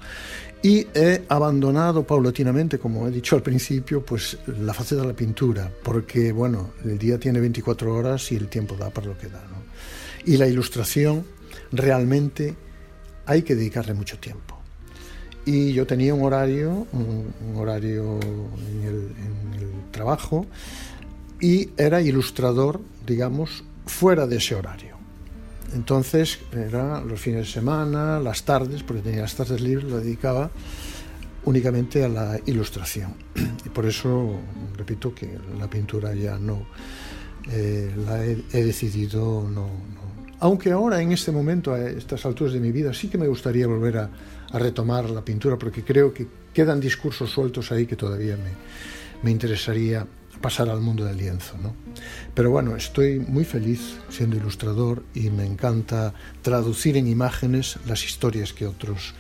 Y 0.62 0.86
he 0.94 1.24
abandonado 1.28 2.06
paulatinamente, 2.06 2.78
como 2.78 3.08
he 3.08 3.10
dicho 3.10 3.34
al 3.34 3.42
principio, 3.42 4.04
pues 4.04 4.38
la 4.46 4.72
faceta 4.72 5.02
de 5.02 5.08
la 5.08 5.14
pintura, 5.14 5.68
porque 5.82 6.30
bueno, 6.30 6.70
el 6.84 6.98
día 6.98 7.18
tiene 7.18 7.40
24 7.40 7.92
horas 7.92 8.30
y 8.30 8.36
el 8.36 8.46
tiempo 8.46 8.76
da 8.76 8.90
para 8.90 9.08
lo 9.08 9.18
que 9.18 9.28
da. 9.28 9.42
¿no? 9.50 9.56
Y 10.24 10.36
la 10.36 10.46
ilustración 10.46 11.26
realmente 11.72 12.54
hay 13.26 13.42
que 13.42 13.56
dedicarle 13.56 13.94
mucho 13.94 14.18
tiempo. 14.18 14.56
Y 15.44 15.72
yo 15.72 15.84
tenía 15.84 16.14
un 16.14 16.22
horario, 16.22 16.86
un, 16.92 17.32
horario 17.56 18.20
en 18.20 18.82
el, 18.84 18.94
en 18.94 19.60
el 19.60 19.90
trabajo, 19.90 20.46
y 21.40 21.70
era 21.76 22.00
ilustrador, 22.00 22.80
digamos, 23.04 23.64
fuera 23.84 24.28
de 24.28 24.36
ese 24.36 24.54
horario. 24.54 24.91
Entonces, 25.74 26.38
era 26.52 27.00
los 27.00 27.20
fines 27.20 27.46
de 27.46 27.52
semana, 27.52 28.20
las 28.20 28.44
tardes, 28.44 28.82
porque 28.82 29.02
tenía 29.02 29.22
las 29.22 29.34
tardes 29.34 29.60
libres, 29.60 29.88
lo 29.88 29.98
dedicaba 29.98 30.50
únicamente 31.44 32.04
a 32.04 32.08
la 32.08 32.38
ilustración. 32.46 33.14
Y 33.64 33.68
por 33.68 33.86
eso, 33.86 34.38
repito, 34.76 35.14
que 35.14 35.38
la 35.58 35.68
pintura 35.68 36.14
ya 36.14 36.38
no 36.38 36.66
eh, 37.50 37.92
la 38.06 38.24
he, 38.24 38.64
decidido 38.64 39.48
no, 39.48 39.68
Aunque 40.40 40.70
ahora, 40.72 41.00
en 41.00 41.12
este 41.12 41.32
momento, 41.32 41.72
a 41.72 41.80
estas 41.80 42.24
alturas 42.26 42.52
de 42.52 42.60
mi 42.60 42.70
vida, 42.70 42.92
sí 42.94 43.08
que 43.08 43.18
me 43.18 43.26
gustaría 43.26 43.66
volver 43.66 43.98
a, 43.98 44.10
a 44.52 44.58
retomar 44.58 45.10
la 45.10 45.24
pintura, 45.24 45.56
porque 45.58 45.82
creo 45.82 46.12
que 46.12 46.26
quedan 46.52 46.80
discursos 46.80 47.30
sueltos 47.30 47.72
ahí 47.72 47.86
que 47.86 47.96
todavía 47.96 48.36
me, 48.36 48.50
me 49.22 49.30
interesaría 49.30 50.06
pasar 50.40 50.68
al 50.68 50.80
mundo 50.80 51.04
del 51.04 51.16
lienzo. 51.16 51.56
¿no? 51.62 51.74
Pero 52.34 52.50
bueno, 52.50 52.76
estoy 52.76 53.20
muy 53.20 53.44
feliz 53.44 53.98
siendo 54.08 54.36
ilustrador 54.36 55.04
y 55.14 55.30
me 55.30 55.46
encanta 55.46 56.14
traducir 56.42 56.96
en 56.96 57.06
imágenes 57.06 57.78
las 57.86 58.04
historias 58.04 58.52
que 58.52 58.66
otros, 58.66 59.14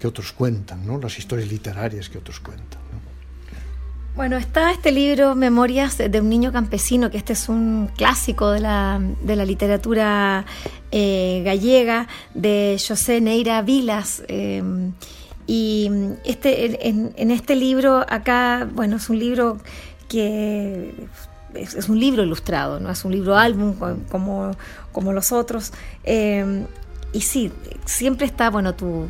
que 0.00 0.06
otros 0.06 0.32
cuentan, 0.32 0.86
¿no? 0.86 0.98
las 0.98 1.18
historias 1.18 1.50
literarias 1.50 2.08
que 2.08 2.18
otros 2.18 2.40
cuentan. 2.40 2.80
Bueno, 4.14 4.36
está 4.36 4.72
este 4.72 4.92
libro, 4.92 5.34
Memorias 5.34 5.96
de 5.96 6.20
un 6.20 6.28
niño 6.28 6.52
campesino, 6.52 7.10
que 7.10 7.16
este 7.16 7.32
es 7.32 7.48
un 7.48 7.88
clásico 7.96 8.50
de 8.50 8.60
la, 8.60 9.00
de 9.22 9.36
la 9.36 9.46
literatura 9.46 10.44
eh, 10.90 11.40
gallega, 11.46 12.08
de 12.34 12.78
José 12.86 13.22
Neira 13.22 13.62
Vilas. 13.62 14.22
Eh, 14.28 14.62
y 15.46 15.90
este, 16.24 16.88
en, 16.88 17.14
en, 17.16 17.30
este 17.30 17.56
libro, 17.56 18.04
acá, 18.06 18.68
bueno, 18.74 18.96
es 18.96 19.08
un 19.08 19.18
libro 19.18 19.58
que 20.12 20.94
es, 21.54 21.88
un 21.88 21.98
libro 21.98 22.22
ilustrado, 22.22 22.78
no 22.78 22.90
es 22.90 23.02
un 23.04 23.12
libro 23.12 23.36
álbum 23.36 23.74
como, 24.10 24.52
como 24.92 25.12
los 25.12 25.32
otros. 25.32 25.72
Eh, 26.04 26.66
y 27.14 27.20
sí, 27.22 27.50
siempre 27.86 28.26
está 28.26 28.50
bueno 28.50 28.74
tu, 28.74 29.06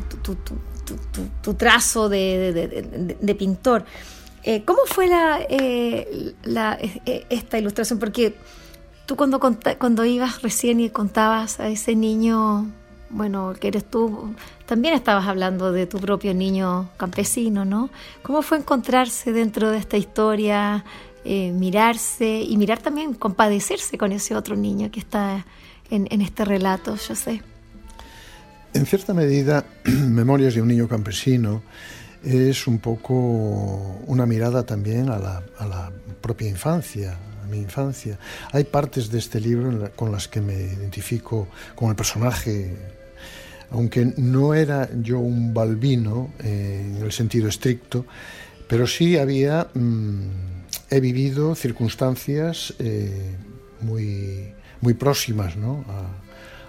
tu, 1.42 1.54
trazo 1.54 2.08
de, 2.08 3.36
pintor. 3.38 3.84
Eh, 4.44 4.64
¿Cómo 4.64 4.80
fue 4.86 5.08
la, 5.08 5.40
eh, 5.48 6.34
la, 6.44 6.78
esta 7.30 7.58
ilustración? 7.58 7.98
Porque 7.98 8.36
tú 9.06 9.16
cuando, 9.16 9.40
cuando 9.78 10.04
ibas 10.04 10.42
recién 10.42 10.80
y 10.80 10.90
contabas 10.90 11.60
a 11.60 11.68
ese 11.68 11.94
niño, 11.96 12.72
bueno, 13.12 13.54
que 13.58 13.68
eres 13.68 13.84
tú, 13.84 14.34
también 14.66 14.94
estabas 14.94 15.26
hablando 15.26 15.70
de 15.70 15.86
tu 15.86 15.98
propio 15.98 16.32
niño 16.34 16.88
campesino, 16.96 17.64
¿no? 17.64 17.90
¿Cómo 18.22 18.42
fue 18.42 18.58
encontrarse 18.58 19.32
dentro 19.32 19.70
de 19.70 19.78
esta 19.78 19.98
historia, 19.98 20.84
eh, 21.24 21.52
mirarse 21.52 22.40
y 22.40 22.56
mirar 22.56 22.78
también, 22.78 23.14
compadecerse 23.14 23.98
con 23.98 24.12
ese 24.12 24.34
otro 24.34 24.56
niño 24.56 24.90
que 24.90 25.00
está 25.00 25.44
en, 25.90 26.22
este 26.22 26.46
relato, 26.46 26.96
yo 26.96 27.14
sé? 27.14 27.42
En 28.72 28.86
cierta 28.86 29.12
medida, 29.12 29.66
Memorias 29.84 30.54
de 30.54 30.62
un 30.62 30.68
niño 30.68 30.88
campesino 30.88 31.62
es 32.24 32.66
un 32.66 32.78
poco 32.78 33.12
una 34.06 34.24
mirada 34.24 34.64
también 34.64 35.10
a 35.10 35.18
la, 35.18 35.42
a 35.58 35.66
la 35.66 35.92
propia 36.22 36.48
infancia, 36.48 37.18
a 37.42 37.46
mi 37.46 37.58
infancia. 37.58 38.18
Hay 38.52 38.64
partes 38.64 39.10
de 39.10 39.18
este 39.18 39.38
libro 39.38 39.90
con 39.96 40.10
las 40.10 40.28
que 40.28 40.40
me 40.40 40.54
identifico 40.54 41.48
con 41.74 41.90
el 41.90 41.96
personaje, 41.96 43.01
aunque 43.72 44.12
no 44.16 44.54
era 44.54 44.88
yo 45.00 45.18
un 45.18 45.54
balbino 45.54 46.32
eh, 46.42 46.94
en 46.96 47.02
el 47.02 47.12
sentido 47.12 47.48
estricto, 47.48 48.04
pero 48.68 48.86
sí 48.86 49.16
había, 49.16 49.68
mm, 49.74 50.20
he 50.90 51.00
vivido 51.00 51.54
circunstancias 51.54 52.74
eh, 52.78 53.36
muy, 53.80 54.52
muy 54.80 54.94
próximas 54.94 55.56
¿no? 55.56 55.84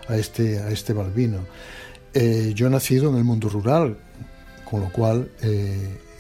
a, 0.08 0.16
este, 0.18 0.60
a 0.60 0.70
este 0.70 0.94
balbino. 0.94 1.40
Eh, 2.14 2.54
yo 2.56 2.68
he 2.68 2.70
nacido 2.70 3.10
en 3.10 3.18
el 3.18 3.24
mundo 3.24 3.50
rural, 3.50 3.98
con 4.70 4.82
lo 4.82 4.92
cual 4.92 5.30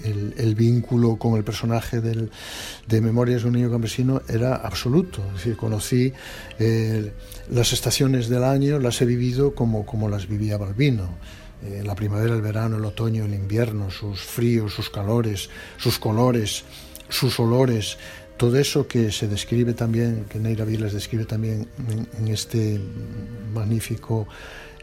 el, 0.03 0.55
vínculo 0.55 1.15
con 1.17 1.35
el 1.35 1.43
personaje 1.43 2.01
del, 2.01 2.29
de 2.87 3.01
Memorias 3.01 3.43
de 3.43 3.47
un 3.47 3.55
niño 3.55 3.71
campesino 3.71 4.21
era 4.27 4.55
absoluto. 4.55 5.23
Es 5.29 5.33
decir, 5.35 5.57
conocí 5.57 6.13
eh, 6.59 7.11
las 7.49 7.73
estaciones 7.73 8.29
del 8.29 8.43
año, 8.43 8.79
las 8.79 9.01
he 9.01 9.05
vivido 9.05 9.55
como, 9.55 9.85
como 9.85 10.09
las 10.09 10.27
vivía 10.27 10.57
Balbino. 10.57 11.09
Eh, 11.63 11.81
la 11.85 11.95
primavera, 11.95 12.35
el 12.35 12.41
verano, 12.41 12.77
el 12.77 12.85
otoño, 12.85 13.23
el 13.25 13.33
invierno, 13.33 13.89
sus 13.89 14.21
fríos, 14.21 14.73
sus 14.73 14.89
calores, 14.89 15.49
sus 15.77 15.97
colores, 15.97 16.65
sus 17.07 17.39
olores, 17.39 17.97
todo 18.37 18.57
eso 18.57 18.87
que 18.87 19.11
se 19.11 19.27
describe 19.27 19.73
también, 19.73 20.25
que 20.29 20.39
Neira 20.39 20.65
Vilas 20.65 20.93
describe 20.93 21.25
también 21.25 21.67
en, 22.19 22.27
este 22.27 22.79
magnífico 23.53 24.27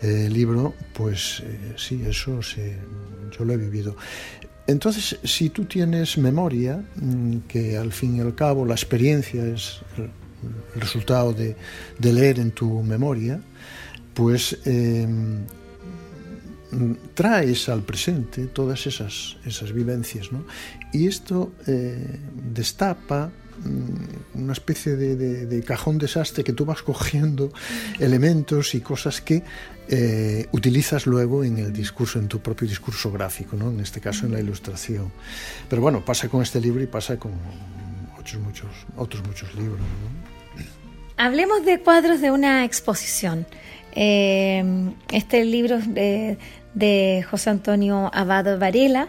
eh, 0.03 0.29
libro, 0.31 0.75
pues 0.93 1.43
eh, 1.45 1.75
sí, 1.77 2.03
eso 2.07 2.43
se, 2.43 2.77
yo 3.37 3.45
lo 3.45 3.53
he 3.53 3.57
vivido. 3.57 3.97
Entonces, 4.67 5.19
si 5.25 5.51
tú 5.51 5.65
tienes 5.65 6.17
memoria, 6.17 6.83
mm, 6.97 7.39
que 7.49 7.77
al 7.77 7.93
fin 7.93 8.17
y 8.17 8.21
al 8.21 8.35
cabo 8.35 8.65
la 8.65 8.75
experiencia 8.75 9.45
es 9.45 9.81
el 9.99 10.81
resultado 10.81 11.33
de, 11.33 11.57
leer 12.01 12.39
en 12.39 12.53
tu 12.53 12.83
memoria, 12.83 13.41
pues 14.15 14.59
eh, 14.65 15.07
traes 17.15 17.69
al 17.69 17.83
presente 17.83 18.47
todas 18.47 18.87
esas, 18.87 19.37
esas 19.45 19.73
vivencias. 19.73 20.33
¿no? 20.33 20.45
Y 20.93 21.07
esto 21.07 21.53
eh, 21.67 22.19
destapa 22.53 23.31
mm, 23.65 24.41
una 24.43 24.53
especie 24.53 24.97
de, 24.97 25.17
de, 25.17 25.47
de, 25.47 25.63
cajón 25.63 25.99
desastre 25.99 26.45
que 26.45 26.53
tú 26.53 26.65
vas 26.65 26.83
cogiendo 26.83 27.53
elementos 27.99 28.75
y 28.75 28.81
cosas 28.81 29.21
que 29.21 29.43
eh, 29.93 30.47
utilizas 30.53 31.07
luego 31.07 31.43
en 31.43 31.59
el 31.59 31.73
discurso, 31.73 32.21
en 32.21 32.29
tu 32.29 32.39
propio 32.39 32.69
discurso 32.69 33.11
gráfico, 33.11 33.57
¿no? 33.57 33.71
en 33.71 33.81
este 33.81 34.01
caso 34.01 34.25
en 34.25 34.33
la 34.33 34.39
ilustración. 34.39 35.11
Pero 35.69 35.83
bueno, 35.83 36.05
pasa 36.05 36.29
con 36.29 36.43
este 36.43 36.61
libro 36.61 36.81
y 36.81 36.87
pasa 36.87 37.19
con 37.19 37.33
otros 38.17 38.41
muchos, 38.41 38.71
otros 38.97 39.27
muchos 39.27 39.53
libros. 39.57 39.81
¿no? 39.81 40.65
Hablemos 41.17 41.65
de 41.65 41.81
cuadros 41.81 42.21
de 42.21 42.31
una 42.31 42.65
exposición. 42.65 43.47
Eh, 43.93 44.93
este 45.11 45.45
libro 45.45 45.81
de, 45.81 46.39
de 46.75 47.25
José 47.31 47.51
Antonio 47.51 48.11
Abado 48.13 48.59
Varela. 48.59 49.09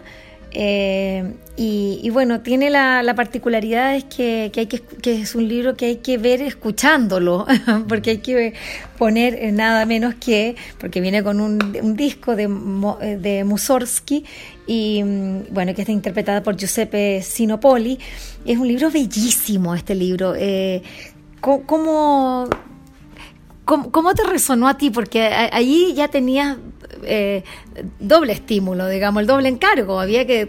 Eh, 0.54 1.32
y, 1.56 2.10
bueno, 2.10 2.40
tiene 2.40 2.68
la, 2.68 3.02
la 3.02 3.14
particularidad 3.14 3.94
es 3.96 4.04
que, 4.04 4.50
que, 4.52 4.60
hay 4.60 4.66
que, 4.66 4.80
que, 4.80 5.22
es 5.22 5.34
un 5.34 5.48
libro 5.48 5.76
que 5.76 5.86
hay 5.86 5.96
que 5.96 6.18
ver 6.18 6.42
escuchándolo, 6.42 7.46
porque 7.88 8.10
hay 8.10 8.18
que 8.18 8.52
poner 8.98 9.52
nada 9.52 9.86
menos 9.86 10.14
que, 10.16 10.56
porque 10.78 11.00
viene 11.00 11.22
con 11.22 11.40
un, 11.40 11.96
disco 11.96 12.36
de, 12.36 12.48
de 13.18 13.44
Mussorgsky 13.44 14.24
y 14.66 15.02
bueno, 15.50 15.74
que 15.74 15.82
está 15.82 15.92
interpretada 15.92 16.42
por 16.42 16.56
Giuseppe 16.56 17.22
Sinopoli. 17.22 17.98
Es 18.44 18.58
un 18.58 18.68
libro 18.68 18.90
bellísimo 18.90 19.74
este 19.74 19.94
libro. 19.94 20.34
Eh, 20.36 20.82
¿Cómo, 21.40 22.48
¿Cómo, 23.64 23.90
¿Cómo, 23.90 24.14
te 24.14 24.24
resonó 24.24 24.68
a 24.68 24.76
ti? 24.76 24.90
Porque 24.90 25.22
allí 25.22 25.94
ya 25.94 26.08
tenías 26.08 26.56
eh, 27.02 27.44
doble 27.98 28.32
estímulo, 28.32 28.88
digamos, 28.88 29.22
el 29.22 29.26
doble 29.26 29.48
encargo. 29.48 30.00
Había 30.00 30.26
que 30.26 30.48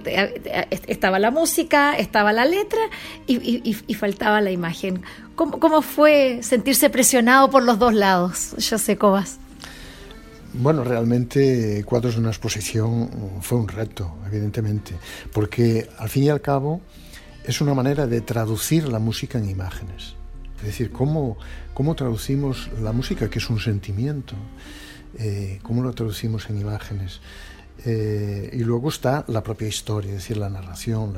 estaba 0.88 1.20
la 1.20 1.32
música, 1.32 1.98
estaba 1.98 2.34
la 2.34 2.46
letra 2.46 2.82
y 3.28 3.94
faltaba 3.94 4.42
la 4.42 4.52
imagen. 4.52 5.02
¿Cómo, 5.36 5.60
¿Cómo, 5.60 5.82
fue 5.82 6.40
sentirse 6.44 6.90
presionado 6.90 7.50
por 7.50 7.64
los 7.64 7.80
dos 7.80 7.94
lados, 7.94 8.56
José 8.70 8.98
Cobas? 8.98 9.40
Bueno, 10.54 10.84
realmente 10.84 11.84
Cuadros 11.84 12.14
de 12.14 12.20
una 12.20 12.30
exposición 12.30 13.10
fue 13.42 13.58
un 13.58 13.68
reto, 13.68 14.16
evidentemente, 14.28 14.94
porque 15.32 15.90
al 15.98 16.10
fin 16.10 16.26
y 16.26 16.30
al 16.30 16.42
cabo 16.42 16.82
es 17.44 17.60
una 17.62 17.74
manera 17.74 18.06
de 18.06 18.22
traducir 18.22 18.88
la 18.88 19.00
música 19.00 19.40
en 19.40 19.50
imágenes. 19.50 20.14
Es 20.58 20.68
decir, 20.68 20.92
cómo, 20.92 21.38
cómo 21.74 21.96
traducimos 21.96 22.70
la 22.82 22.92
música, 22.92 23.30
que 23.30 23.40
es 23.40 23.50
un 23.50 23.60
sentimiento, 23.60 24.36
eh, 25.18 25.60
cómo 25.62 25.84
lo 25.84 25.94
traducimos 25.94 26.50
en 26.50 26.60
imágenes. 26.60 27.22
Eh, 27.86 28.50
y 28.54 28.60
luego 28.60 28.90
está 28.90 29.26
la 29.28 29.44
propia 29.44 29.68
historia, 29.68 30.12
es 30.12 30.18
decir, 30.18 30.38
la 30.38 30.50
narración, 30.50 31.14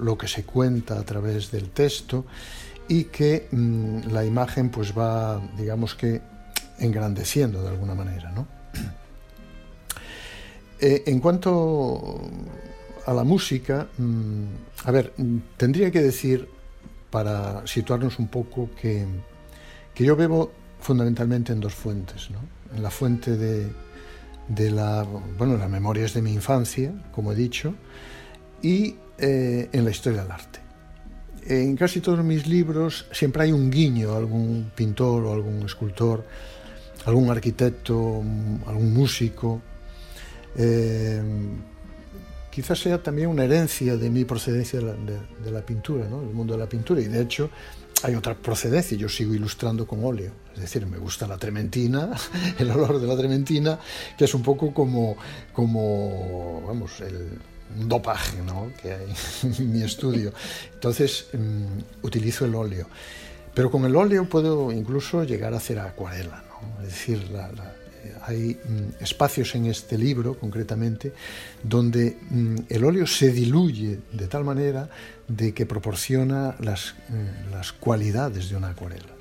lo, 0.00 0.18
que 0.18 0.28
se 0.28 0.44
cuenta 0.44 0.98
a 0.98 1.02
través 1.04 1.50
del 1.50 1.70
texto 1.70 2.26
y 2.88 3.04
que 3.04 3.48
mmm, 3.50 4.08
la 4.10 4.24
imagen 4.24 4.70
pues 4.70 4.96
va, 4.96 5.40
digamos 5.56 5.94
que, 5.94 6.20
engrandeciendo 6.78 7.62
de 7.62 7.68
alguna 7.68 7.94
manera. 7.94 8.32
Eh, 10.78 11.04
en 11.06 11.20
cuanto 11.20 12.20
a 13.06 13.14
la 13.14 13.24
música, 13.24 13.88
mmm, 13.96 14.44
a 14.84 14.90
ver, 14.90 15.14
tendría 15.56 15.90
que 15.90 16.02
decir 16.02 16.46
para 17.10 17.66
situarnos 17.66 18.18
un 18.18 18.28
poco 18.28 18.68
que, 18.78 19.06
que 19.94 20.04
yo 20.04 20.14
bebo 20.16 20.52
fundamentalmente 20.78 21.54
en 21.54 21.60
dos 21.60 21.72
fuentes, 21.72 22.30
¿no? 22.30 22.55
En 22.76 22.82
la 22.82 22.90
fuente 22.90 23.38
de, 23.38 23.72
bueno, 25.38 25.56
las 25.56 25.70
memorias 25.70 26.12
de 26.12 26.20
mi 26.20 26.34
infancia, 26.34 26.92
como 27.10 27.32
he 27.32 27.34
dicho, 27.34 27.74
y 28.60 28.96
eh, 29.16 29.70
en 29.72 29.84
la 29.84 29.90
historia 29.90 30.22
del 30.22 30.30
arte. 30.30 30.60
En 31.46 31.74
casi 31.74 32.00
todos 32.00 32.22
mis 32.22 32.46
libros 32.46 33.06
siempre 33.12 33.44
hay 33.44 33.52
un 33.52 33.70
guiño 33.70 34.14
algún 34.14 34.72
pintor 34.74 35.24
o 35.24 35.32
algún 35.32 35.64
escultor, 35.64 36.26
algún 37.06 37.30
arquitecto, 37.30 38.22
algún 38.66 38.92
músico. 38.92 39.62
Eh, 40.56 41.22
quizás 42.50 42.78
sea 42.78 43.02
también 43.02 43.28
una 43.28 43.44
herencia 43.44 43.96
de 43.96 44.10
mi 44.10 44.26
procedencia 44.26 44.80
de 44.80 44.84
la, 44.86 44.92
de 44.92 45.50
la 45.50 45.64
pintura, 45.64 46.06
¿no? 46.08 46.20
el 46.20 46.34
mundo 46.34 46.52
de 46.52 46.60
la 46.60 46.68
pintura. 46.68 47.00
Y 47.00 47.06
de 47.06 47.22
hecho, 47.22 47.48
hay 48.02 48.14
otra 48.14 48.34
procedencia, 48.34 48.96
yo 48.96 49.08
sigo 49.08 49.34
ilustrando 49.34 49.86
con 49.86 50.04
óleo, 50.04 50.32
es 50.54 50.60
decir, 50.60 50.86
me 50.86 50.98
gusta 50.98 51.26
la 51.26 51.38
trementina, 51.38 52.10
el 52.58 52.70
olor 52.70 53.00
de 53.00 53.06
la 53.06 53.16
trementina, 53.16 53.78
que 54.16 54.24
es 54.24 54.34
un 54.34 54.42
poco 54.42 54.72
como, 54.72 55.16
como 55.52 56.62
vamos, 56.66 57.00
el, 57.00 57.38
un 57.78 57.88
dopaje 57.88 58.42
¿no? 58.42 58.70
que 58.80 58.92
hay 58.92 59.14
en 59.58 59.72
mi 59.72 59.82
estudio. 59.82 60.32
Entonces, 60.74 61.26
um, 61.32 61.82
utilizo 62.02 62.44
el 62.44 62.54
óleo. 62.54 62.86
Pero 63.54 63.70
con 63.70 63.84
el 63.84 63.96
óleo 63.96 64.28
puedo 64.28 64.70
incluso 64.70 65.24
llegar 65.24 65.54
a 65.54 65.56
hacer 65.56 65.78
acuarela, 65.78 66.44
¿no? 66.48 66.82
es 66.82 66.88
decir, 66.88 67.30
la, 67.30 67.50
la, 67.52 67.74
hay 68.26 68.58
mm, 68.62 69.02
espacios 69.02 69.54
en 69.54 69.66
este 69.66 69.96
libro, 69.96 70.38
concretamente, 70.38 71.12
donde 71.62 72.18
mm, 72.28 72.56
el 72.68 72.84
óleo 72.84 73.06
se 73.06 73.30
diluye 73.30 73.98
de 74.12 74.26
tal 74.26 74.44
manera 74.44 74.88
de 75.28 75.52
que 75.54 75.66
proporciona 75.66 76.54
las, 76.60 76.94
eh, 77.10 77.46
las 77.50 77.72
cualidades 77.72 78.48
de 78.50 78.56
una 78.56 78.70
acuarela. 78.70 79.16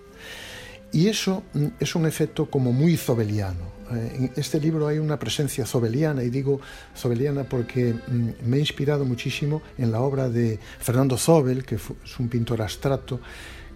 Y 0.92 1.08
eso 1.08 1.44
mm, 1.54 1.66
es 1.80 1.96
un 1.96 2.06
efecto 2.06 2.50
como 2.50 2.72
muy 2.72 2.96
zobeliano. 2.98 3.74
Eh, 3.92 4.12
en 4.16 4.32
este 4.36 4.60
libro 4.60 4.88
hay 4.88 4.98
una 4.98 5.20
presencia 5.20 5.66
zobeliana, 5.66 6.24
y 6.24 6.30
digo 6.30 6.62
zobeliana 6.96 7.44
porque 7.44 7.96
me 8.44 8.58
he 8.58 8.60
inspirado 8.60 9.06
muchísimo 9.06 9.62
en 9.78 9.92
la 9.92 10.02
obra 10.02 10.30
de 10.30 10.60
Fernando 10.80 11.18
Zobel, 11.18 11.66
que 11.66 11.76
es 11.76 12.20
un 12.20 12.30
pintor 12.30 12.62
abstracto, 12.62 13.20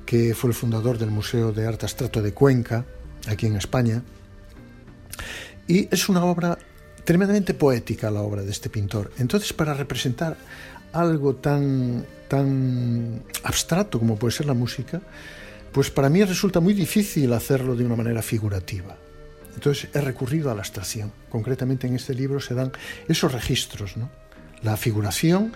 que 0.06 0.34
fue 0.34 0.50
el 0.50 0.56
fundador 0.56 0.98
del 0.98 1.12
Museo 1.12 1.52
de 1.52 1.68
Arte 1.68 1.86
Abstracto 1.86 2.22
de 2.22 2.34
Cuenca, 2.34 2.86
aquí 3.28 3.46
en 3.46 3.56
España, 3.56 4.02
y 5.68 5.88
es 5.92 6.10
una 6.10 6.26
obra 6.26 6.58
tremendamente 7.04 7.54
poética 7.54 8.10
la 8.10 8.22
obra 8.22 8.42
de 8.42 8.52
este 8.52 8.70
pintor. 8.70 9.12
Entonces, 9.20 9.54
para 9.54 9.74
representar 9.74 10.38
algo 10.94 11.36
tan, 11.36 12.06
tan 12.28 13.24
abstracto 13.44 14.00
como 14.00 14.18
puede 14.18 14.34
ser 14.34 14.46
la 14.46 14.54
música, 14.54 15.02
pues 15.72 15.90
para 15.92 16.10
mí 16.10 16.24
resulta 16.24 16.60
muy 16.60 16.74
difícil 16.74 17.32
hacerlo 17.34 17.76
de 17.76 17.86
una 17.86 17.96
manera 17.96 18.22
figurativa. 18.22 18.98
Entonces 19.54 19.90
he 19.94 20.02
recurrido 20.02 20.50
a 20.52 20.56
la 20.56 20.62
abstracción. 20.62 21.12
Concretamente 21.30 21.88
en 21.88 21.96
este 21.96 22.14
libro 22.14 22.40
se 22.40 22.54
dan 22.54 22.72
esos 23.08 23.32
registros, 23.32 23.96
la 24.62 24.78
figuración, 24.78 25.54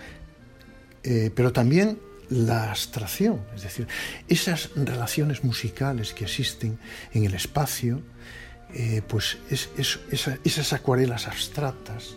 eh, 1.03 1.31
pero 1.33 1.51
también 1.51 1.99
la 2.29 2.71
abstracción, 2.71 3.41
es 3.55 3.63
decir, 3.63 3.87
esas 4.27 4.69
relaciones 4.75 5.43
musicales 5.43 6.13
que 6.13 6.23
existen 6.23 6.79
en 7.13 7.25
el 7.25 7.33
espacio, 7.33 8.01
eh, 8.73 9.01
pues 9.07 9.37
es, 9.51 9.69
es, 9.77 9.99
esa, 10.09 10.37
esas 10.43 10.73
acuarelas 10.73 11.27
abstractas 11.27 12.15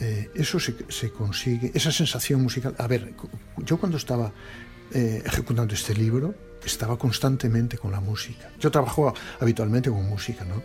eh, 0.00 0.30
eso 0.34 0.58
se, 0.58 1.10
consigue, 1.10 1.72
esa 1.74 1.92
sensación 1.92 2.42
musical. 2.42 2.74
A 2.78 2.86
ver, 2.86 3.12
yo 3.58 3.78
cuando 3.78 3.98
estaba 3.98 4.32
eh, 4.92 5.22
ejecutando 5.24 5.74
este 5.74 5.94
libro, 5.94 6.34
estaba 6.64 6.98
constantemente 6.98 7.76
con 7.76 7.92
la 7.92 8.00
música. 8.00 8.50
Yo 8.58 8.70
trabajo 8.70 9.12
habitualmente 9.38 9.90
con 9.90 10.08
música, 10.08 10.44
¿no? 10.44 10.62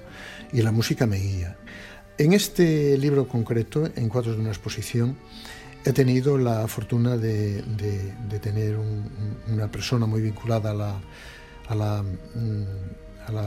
Y 0.54 0.62
la 0.62 0.72
música 0.72 1.06
me 1.06 1.18
guía. 1.18 1.58
En 2.18 2.32
este 2.32 2.98
libro 2.98 3.28
concreto, 3.28 3.90
en 3.96 4.08
cuadros 4.08 4.36
de 4.36 4.42
una 4.42 4.52
exposición, 4.52 5.18
he 5.84 5.92
tenido 5.92 6.38
la 6.38 6.68
fortuna 6.68 7.18
de, 7.18 7.62
de, 7.62 8.40
tener 8.40 8.78
un, 8.78 9.10
una 9.48 9.70
persona 9.70 10.06
muy 10.06 10.22
vinculada 10.22 10.72
a 10.72 10.74
la, 10.74 11.02
a 11.68 11.76
la, 11.76 12.04
mm, 12.04 12.64
eh, 13.30 13.46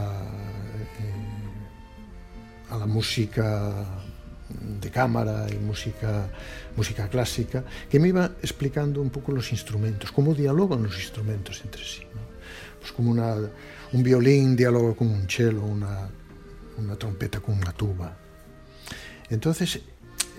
a 2.71 2.77
la 2.77 2.87
música 2.87 3.75
de 4.81 4.91
cámara 4.91 5.47
y 5.51 5.57
música, 5.57 6.29
música 6.77 7.09
clásica, 7.09 7.65
que 7.91 7.99
me 7.99 8.09
iba 8.09 8.33
explicando 8.43 9.03
un 9.03 9.11
poco 9.11 9.33
los 9.33 9.53
instrumentos, 9.53 10.13
cómo 10.13 10.35
dialogan 10.35 10.83
los 10.83 10.97
instrumentos 10.99 11.61
entre 11.65 11.85
sí. 11.85 12.03
Pues 12.81 12.93
como 12.93 13.11
un 13.11 14.03
violín 14.03 14.57
dialoga 14.57 14.95
con 14.95 15.09
un 15.09 15.29
cello, 15.29 15.63
una, 15.63 16.09
una 16.79 16.97
trompeta 16.97 17.41
con 17.41 17.57
una 17.57 17.73
tuba. 17.73 18.17
Entonces, 19.31 19.81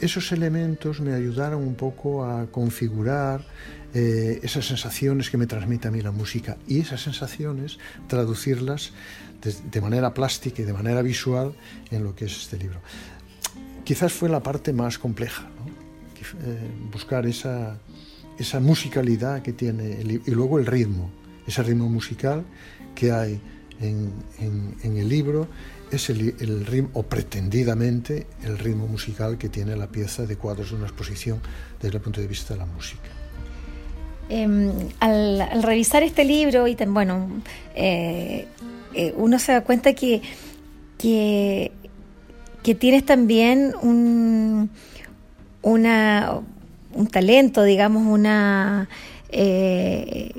esos 0.01 0.31
elementos 0.31 1.01
me 1.01 1.13
ayudaron 1.13 1.61
un 1.61 1.75
poco 1.75 2.25
a 2.25 2.47
configurar 2.47 3.45
eh, 3.93 4.39
esas 4.43 4.65
sensaciones 4.65 5.29
que 5.29 5.37
me 5.37 5.47
transmite 5.47 5.87
a 5.87 5.91
mí 5.91 6.01
la 6.01 6.11
música 6.11 6.57
y 6.67 6.79
esas 6.79 7.01
sensaciones 7.01 7.79
traducirlas 8.07 8.93
de, 9.41 9.81
manera 9.81 10.13
plástica 10.13 10.61
y 10.61 10.65
de 10.65 10.73
manera 10.73 11.01
visual 11.01 11.53
en 11.91 12.03
lo 12.03 12.15
que 12.15 12.25
es 12.25 12.37
este 12.37 12.57
libro. 12.57 12.79
Quizás 13.89 14.13
fue 14.13 14.29
la 14.29 14.43
parte 14.43 14.71
más 14.71 14.99
compleja, 14.99 15.47
eh, 16.43 16.59
buscar 16.91 17.25
esa, 17.25 17.79
musicalidad 18.61 19.41
que 19.41 19.51
tiene 19.51 19.99
el, 19.99 20.11
y 20.11 20.29
luego 20.29 20.59
el 20.59 20.67
ritmo, 20.67 21.09
ese 21.47 21.63
ritmo 21.63 21.89
musical 21.89 22.45
que 22.93 23.11
hay 23.11 23.41
en, 23.81 24.13
el 24.83 25.09
libro 25.09 25.47
es 25.89 26.11
el, 26.11 26.67
ritmo, 26.67 26.91
o 26.93 27.01
pretendidamente, 27.01 28.27
el 28.43 28.59
ritmo 28.59 28.85
musical 28.85 29.39
que 29.39 29.49
tiene 29.49 29.75
la 29.75 29.87
pieza 29.87 30.27
de 30.27 30.35
cuadros 30.35 30.69
de 30.69 30.75
una 30.75 30.85
exposición 30.85 31.41
desde 31.81 31.97
el 31.97 32.03
punto 32.03 32.21
de 32.21 32.27
vista 32.27 32.53
de 32.53 32.59
la 32.59 32.67
música. 32.67 33.09
Eh, 34.29 34.71
al, 34.99 35.63
revisar 35.63 36.03
este 36.03 36.25
libro, 36.25 36.67
bueno, 36.89 37.41
eh, 37.73 38.45
eh, 38.93 39.13
uno 39.17 39.39
se 39.39 39.53
da 39.53 39.61
cuenta 39.61 39.95
que, 39.95 40.21
que, 40.95 41.71
que 42.63 42.75
tienes 42.75 43.05
también 43.05 43.73
un, 43.81 44.69
una, 45.61 46.39
un 46.93 47.07
talento, 47.07 47.63
digamos, 47.63 48.05
una 48.05 48.89
eh, 49.29 50.31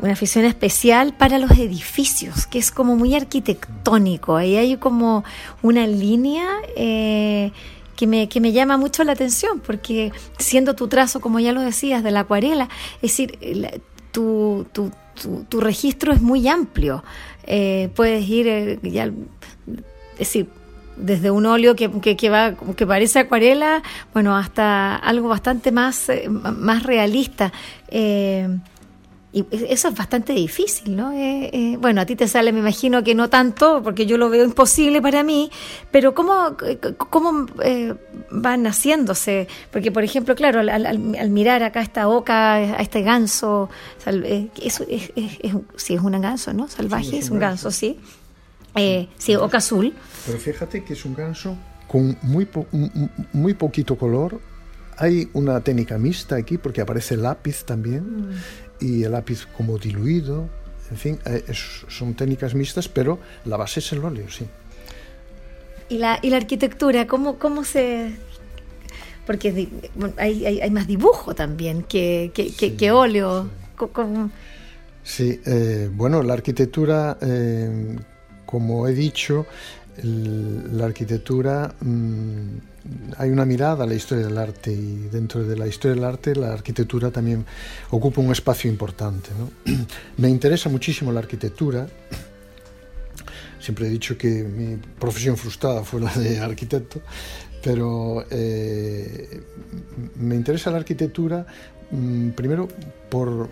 una 0.00 0.12
afición 0.12 0.44
especial 0.44 1.14
para 1.14 1.38
los 1.38 1.50
edificios, 1.52 2.46
que 2.46 2.58
es 2.58 2.70
como 2.70 2.96
muy 2.96 3.14
arquitectónico. 3.14 4.36
Ahí 4.36 4.56
hay 4.56 4.76
como 4.76 5.24
una 5.62 5.86
línea 5.86 6.46
eh, 6.76 7.52
que, 7.96 8.06
me, 8.06 8.28
que 8.28 8.40
me 8.40 8.52
llama 8.52 8.76
mucho 8.76 9.02
la 9.04 9.12
atención, 9.12 9.60
porque 9.60 10.12
siendo 10.38 10.74
tu 10.74 10.88
trazo, 10.88 11.20
como 11.20 11.40
ya 11.40 11.52
lo 11.52 11.62
decías, 11.62 12.04
de 12.04 12.10
la 12.10 12.20
acuarela, 12.20 12.68
es 12.96 13.10
decir, 13.10 13.38
tu, 14.12 14.66
tu, 14.72 14.92
tu, 15.48 15.60
registro 15.60 16.12
es 16.12 16.22
muy 16.22 16.46
amplio. 16.46 17.02
Eh, 17.44 17.90
puedes 17.94 18.28
ir, 18.28 18.46
eh, 18.46 18.78
ya, 18.82 19.06
es 19.06 20.18
decir, 20.18 20.48
desde 20.98 21.30
un 21.30 21.46
óleo 21.46 21.74
que, 21.74 21.90
que, 22.00 22.16
que, 22.16 22.30
va, 22.30 22.54
que 22.76 22.86
parece 22.86 23.20
acuarela, 23.20 23.82
bueno, 24.12 24.36
hasta 24.36 24.96
algo 24.96 25.28
bastante 25.28 25.72
más, 25.72 26.08
eh, 26.08 26.28
más 26.28 26.82
realista. 26.82 27.52
Eh, 27.88 28.48
y 29.30 29.44
eso 29.52 29.88
es 29.88 29.94
bastante 29.94 30.32
difícil, 30.32 30.96
¿no? 30.96 31.12
Eh, 31.12 31.50
eh, 31.52 31.76
bueno, 31.78 32.00
a 32.00 32.06
ti 32.06 32.16
te 32.16 32.26
sale, 32.26 32.50
me 32.50 32.60
imagino 32.60 33.04
que 33.04 33.14
no 33.14 33.28
tanto, 33.28 33.82
porque 33.82 34.06
yo 34.06 34.16
lo 34.16 34.30
veo 34.30 34.42
imposible 34.42 35.02
para 35.02 35.22
mí, 35.22 35.50
pero 35.90 36.14
¿cómo, 36.14 36.56
cómo 36.96 37.46
eh, 37.62 37.94
van 38.30 38.66
haciéndose? 38.66 39.46
Porque, 39.70 39.92
por 39.92 40.02
ejemplo, 40.02 40.34
claro, 40.34 40.60
al, 40.60 40.70
al, 40.70 40.86
al, 40.86 41.30
mirar 41.30 41.62
acá 41.62 41.82
esta 41.82 42.08
oca, 42.08 42.54
a 42.54 42.80
este 42.80 43.02
ganso, 43.02 43.68
eso 44.62 44.84
es, 44.88 45.12
es, 45.14 45.38
es, 45.42 45.52
sí, 45.76 45.94
es 45.94 46.00
un 46.00 46.18
ganso, 46.22 46.54
¿no? 46.54 46.66
Salvaje, 46.66 47.04
sí, 47.04 47.08
es, 47.08 47.14
un 47.14 47.18
es 47.18 47.30
un 47.30 47.38
ganso, 47.38 47.64
ganso 47.68 47.78
sí. 47.78 48.00
sí, 49.18 49.36
oca 49.36 49.58
azul. 49.58 49.92
Pero 50.28 50.38
fíjate 50.38 50.84
que 50.84 50.92
es 50.92 51.04
un 51.04 51.14
ganso 51.14 51.56
con 51.88 52.16
muy, 52.22 52.44
po 52.44 52.66
muy 53.32 53.54
poquito 53.54 53.96
color, 53.96 54.38
hay 54.96 55.28
una 55.32 55.60
técnica 55.60 55.96
mixta 55.96 56.36
aquí 56.36 56.58
porque 56.58 56.80
aparece 56.80 57.16
lápiz 57.16 57.64
también 57.64 58.28
mm. 58.28 58.30
y 58.80 59.04
el 59.04 59.12
lápiz 59.12 59.46
como 59.56 59.78
diluido. 59.78 60.48
En 60.90 60.96
fin, 60.96 61.18
eh, 61.24 61.44
es, 61.48 61.84
son 61.88 62.14
técnicas 62.14 62.54
mixtas, 62.54 62.88
pero 62.88 63.18
la 63.44 63.56
base 63.56 63.80
es 63.80 63.92
el 63.92 64.04
óleo, 64.04 64.28
sí. 64.30 64.46
¿Y 65.88 65.98
la, 65.98 66.18
y 66.22 66.30
la 66.30 66.36
arquitectura? 66.36 67.06
¿Cómo, 67.06 67.38
cómo 67.38 67.64
se...? 67.64 68.14
Porque 69.26 69.68
hay, 70.16 70.46
hay, 70.46 70.60
hay 70.60 70.70
más 70.70 70.86
dibujo 70.86 71.34
también 71.34 71.82
que, 71.82 72.30
que, 72.34 72.48
sí, 72.48 72.72
que 72.72 72.90
óleo. 72.90 73.44
Sí, 73.44 73.86
¿Cómo? 73.92 74.30
sí 75.02 75.40
eh, 75.44 75.90
bueno, 75.92 76.22
la 76.22 76.32
arquitectura, 76.32 77.18
eh, 77.20 77.96
como 78.46 78.88
he 78.88 78.94
dicho, 78.94 79.46
la 80.02 80.86
arquitectura 80.86 81.74
mmm, 81.80 82.58
hay 83.16 83.30
una 83.30 83.44
mirada 83.44 83.84
a 83.84 83.86
la 83.86 83.94
historia 83.94 84.26
del 84.26 84.38
arte 84.38 84.72
y 84.72 85.08
dentro 85.10 85.44
de 85.44 85.56
la 85.56 85.66
historia 85.66 85.94
del 85.94 86.04
arte 86.04 86.34
la 86.34 86.52
arquitectura 86.52 87.10
también 87.10 87.44
ocupa 87.90 88.20
un 88.20 88.30
espacio 88.30 88.70
importante. 88.70 89.30
¿no? 89.38 89.50
Me 90.16 90.28
interesa 90.28 90.68
muchísimo 90.68 91.12
la 91.12 91.20
arquitectura. 91.20 91.86
Siempre 93.60 93.86
he 93.86 93.90
dicho 93.90 94.16
que 94.16 94.44
mi 94.44 94.76
profesión 94.76 95.36
frustrada 95.36 95.82
fue 95.82 96.00
la 96.00 96.14
de 96.14 96.38
arquitecto, 96.38 97.02
pero 97.62 98.24
eh, 98.30 99.42
me 100.14 100.36
interesa 100.36 100.70
la 100.70 100.78
arquitectura 100.78 101.44
mmm, 101.90 102.30
primero 102.30 102.68
por, 103.10 103.48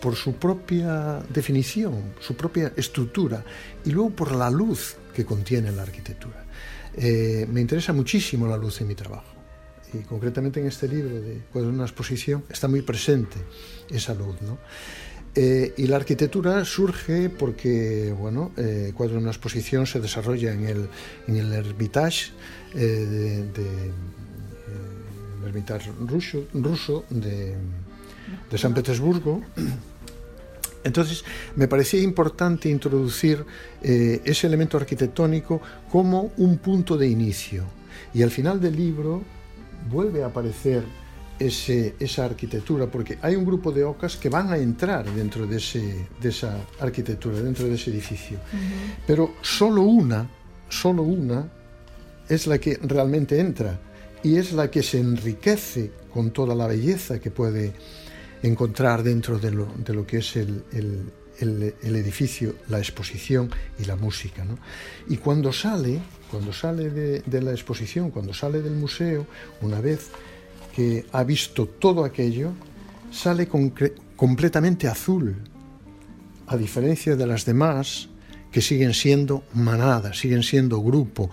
por 0.00 0.16
su 0.16 0.34
propia 0.34 1.20
definición, 1.32 2.14
su 2.18 2.34
propia 2.34 2.72
estructura 2.76 3.44
y 3.84 3.90
luego 3.90 4.10
por 4.10 4.34
la 4.34 4.50
luz 4.50 4.96
que 5.14 5.24
contiene 5.24 5.70
la 5.72 5.82
arquitectura. 5.82 6.44
Eh, 6.96 7.46
me 7.50 7.60
interesa 7.60 7.92
muchísimo 7.92 8.46
la 8.46 8.56
luz 8.56 8.80
en 8.80 8.88
mi 8.88 8.94
trabajo. 8.94 9.32
Y 9.92 9.98
concretamente 9.98 10.60
en 10.60 10.66
este 10.66 10.88
libro 10.88 11.20
de 11.20 11.40
de 11.52 11.66
una 11.68 11.84
exposición 11.84 12.44
está 12.50 12.66
muy 12.66 12.82
presente 12.82 13.36
esa 13.88 14.12
luz. 14.14 14.36
¿no? 14.42 14.58
Eh, 15.36 15.74
y 15.76 15.86
la 15.88 15.96
arquitectura 15.96 16.64
surge 16.64 17.28
porque, 17.28 18.14
bueno, 18.16 18.52
eh, 18.56 18.92
Cuadro 18.94 19.16
de 19.16 19.22
una 19.22 19.30
exposición 19.30 19.84
se 19.86 19.98
desarrolla 20.00 20.52
en 20.52 20.64
el, 20.64 20.88
en 21.26 21.36
el 21.36 21.52
Hermitage 21.52 22.30
eh, 22.74 22.78
de, 22.78 23.42
de 23.48 23.90
el 25.40 25.48
Hermitage 25.48 25.90
ruso, 26.06 26.44
ruso 26.54 27.04
de, 27.10 27.56
de 28.50 28.58
San 28.58 28.74
Petersburgo. 28.74 29.42
Entonces, 30.84 31.24
me 31.56 31.66
parecía 31.66 32.02
importante 32.02 32.68
introducir 32.68 33.44
eh, 33.82 34.20
ese 34.24 34.46
elemento 34.46 34.76
arquitectónico 34.76 35.60
como 35.90 36.32
un 36.36 36.58
punto 36.58 36.96
de 36.96 37.08
inicio. 37.08 37.64
Y 38.12 38.22
al 38.22 38.30
final 38.30 38.60
del 38.60 38.76
libro 38.76 39.22
vuelve 39.90 40.22
a 40.22 40.26
aparecer 40.26 40.84
ese, 41.38 41.96
esa 41.98 42.26
arquitectura, 42.26 42.86
porque 42.86 43.18
hay 43.22 43.34
un 43.34 43.44
grupo 43.44 43.72
de 43.72 43.82
ocas 43.82 44.16
que 44.16 44.28
van 44.28 44.52
a 44.52 44.56
entrar 44.56 45.10
dentro 45.10 45.46
de, 45.46 45.56
ese, 45.56 46.06
de 46.20 46.28
esa 46.28 46.58
arquitectura, 46.78 47.40
dentro 47.40 47.66
de 47.66 47.74
ese 47.74 47.90
edificio. 47.90 48.38
Uh 48.52 48.56
-huh. 48.56 48.96
Pero 49.06 49.34
solo 49.40 49.82
una, 49.82 50.28
solo 50.68 51.02
una 51.02 51.48
es 52.28 52.46
la 52.46 52.58
que 52.58 52.78
realmente 52.82 53.40
entra 53.40 53.80
y 54.22 54.36
es 54.36 54.52
la 54.52 54.70
que 54.70 54.82
se 54.82 54.98
enriquece 54.98 55.90
con 56.12 56.30
toda 56.30 56.54
la 56.54 56.66
belleza 56.66 57.18
que 57.20 57.30
puede 57.30 57.74
encontrar 58.44 59.02
dentro 59.02 59.38
de 59.38 59.50
lo, 59.50 59.66
de 59.78 59.94
lo 59.94 60.06
que 60.06 60.18
es 60.18 60.36
el, 60.36 60.64
el, 60.72 61.74
el, 61.82 61.96
edificio, 61.96 62.56
la 62.68 62.78
exposición 62.78 63.50
y 63.78 63.84
la 63.84 63.96
música. 63.96 64.44
¿no? 64.44 64.58
Y 65.08 65.16
cuando 65.16 65.52
sale, 65.52 66.00
cuando 66.30 66.52
sale 66.52 66.90
de, 66.90 67.20
de, 67.20 67.42
la 67.42 67.52
exposición, 67.52 68.10
cuando 68.10 68.34
sale 68.34 68.60
del 68.60 68.74
museo, 68.74 69.26
una 69.62 69.80
vez 69.80 70.10
que 70.76 71.06
ha 71.12 71.24
visto 71.24 71.66
todo 71.66 72.04
aquello, 72.04 72.52
sale 73.10 73.48
completamente 74.16 74.88
azul, 74.88 75.36
a 76.46 76.56
diferencia 76.58 77.16
de 77.16 77.26
las 77.26 77.46
demás 77.46 78.10
que 78.52 78.60
siguen 78.60 78.92
siendo 78.92 79.44
manada, 79.54 80.12
siguen 80.12 80.42
siendo 80.42 80.82
grupo, 80.82 81.30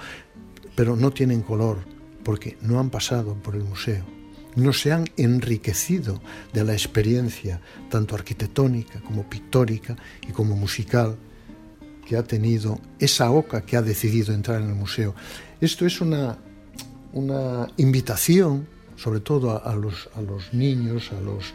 pero 0.76 0.96
no 0.96 1.12
tienen 1.12 1.42
color 1.42 1.80
porque 2.24 2.58
no 2.62 2.80
han 2.80 2.90
pasado 2.90 3.36
por 3.36 3.56
el 3.56 3.64
museo 3.64 4.21
no 4.56 4.74
se 4.74 4.92
han 4.92 5.06
enriquecido 5.18 6.22
de 6.54 6.64
la 6.64 6.74
experiencia 6.74 7.62
tanto 7.90 8.16
arquitectónica 8.16 9.02
como 9.02 9.30
pictórica 9.30 9.96
y 10.28 10.32
como 10.32 10.56
musical 10.56 11.16
que 12.08 12.18
ha 12.18 12.24
tenido 12.24 12.80
esa 13.00 13.32
oca 13.32 13.62
que 13.62 13.78
ha 13.78 13.82
decidido 13.82 14.34
entrar 14.34 14.62
en 14.62 14.70
el 14.70 14.76
museo. 14.76 15.16
Esto 15.62 15.86
es 15.86 16.02
una 16.02 16.38
una 17.14 17.68
invitación, 17.78 18.68
sobre 18.96 19.20
todo 19.20 19.64
a, 19.64 19.76
los, 19.76 20.10
a 20.16 20.22
los 20.22 20.54
niños, 20.54 21.12
a 21.12 21.22
los, 21.22 21.54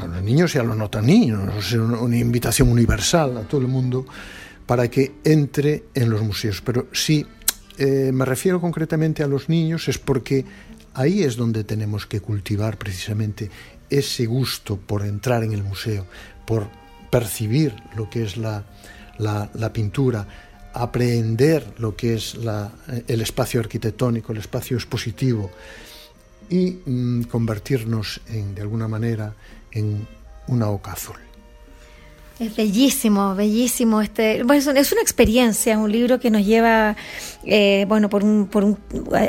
a 0.00 0.06
los 0.06 0.22
niños 0.22 0.54
y 0.54 0.58
a 0.58 0.62
los 0.62 0.76
no 0.76 0.88
tan 0.88 1.06
niños, 1.06 1.72
una 1.74 2.16
invitación 2.16 2.68
universal 2.68 3.36
a 3.36 3.42
todo 3.42 3.60
el 3.60 3.68
mundo 3.68 4.06
para 4.66 4.88
que 4.88 5.14
entre 5.24 5.84
en 5.94 6.10
los 6.10 6.22
museos. 6.22 6.62
Pero 6.62 6.86
si 6.92 7.26
eh, 7.78 8.10
me 8.12 8.24
refiero 8.24 8.60
concretamente 8.60 9.22
a 9.22 9.26
los 9.26 9.48
niños 9.48 9.88
es 9.88 9.98
porque 9.98 10.44
ahí 10.94 11.22
es 11.22 11.36
donde 11.36 11.64
tenemos 11.64 12.06
que 12.06 12.20
cultivar 12.20 12.78
precisamente 12.78 13.50
ese 13.90 14.26
gusto 14.26 14.76
por 14.76 15.04
entrar 15.04 15.44
en 15.44 15.52
el 15.52 15.62
museo, 15.62 16.06
por 16.46 16.68
percibir 17.10 17.74
lo 17.94 18.08
que 18.08 18.24
es 18.24 18.36
la, 18.36 18.64
la, 19.18 19.72
pintura, 19.72 20.26
aprender 20.72 21.74
lo 21.78 21.94
que 21.94 22.14
es 22.14 22.34
la, 22.36 22.72
el 23.06 23.20
espacio 23.20 23.60
arquitectónico, 23.60 24.32
el 24.32 24.38
espacio 24.38 24.76
expositivo 24.76 25.50
y 26.48 26.78
mm, 26.84 27.24
convertirnos 27.24 28.20
en, 28.28 28.54
de 28.54 28.62
alguna 28.62 28.88
manera 28.88 29.34
en 29.70 30.06
una 30.48 30.68
oca 30.68 30.92
azul. 30.92 31.16
Es 32.38 32.56
bellísimo, 32.56 33.34
bellísimo. 33.34 34.00
Este, 34.00 34.42
bueno, 34.42 34.72
es 34.72 34.92
una 34.92 35.00
experiencia, 35.00 35.78
un 35.78 35.92
libro 35.92 36.18
que 36.18 36.30
nos 36.30 36.44
lleva, 36.44 36.96
eh, 37.44 37.84
bueno, 37.88 38.08
por 38.08 38.24
un, 38.24 38.46
por 38.46 38.64
un, 38.64 38.78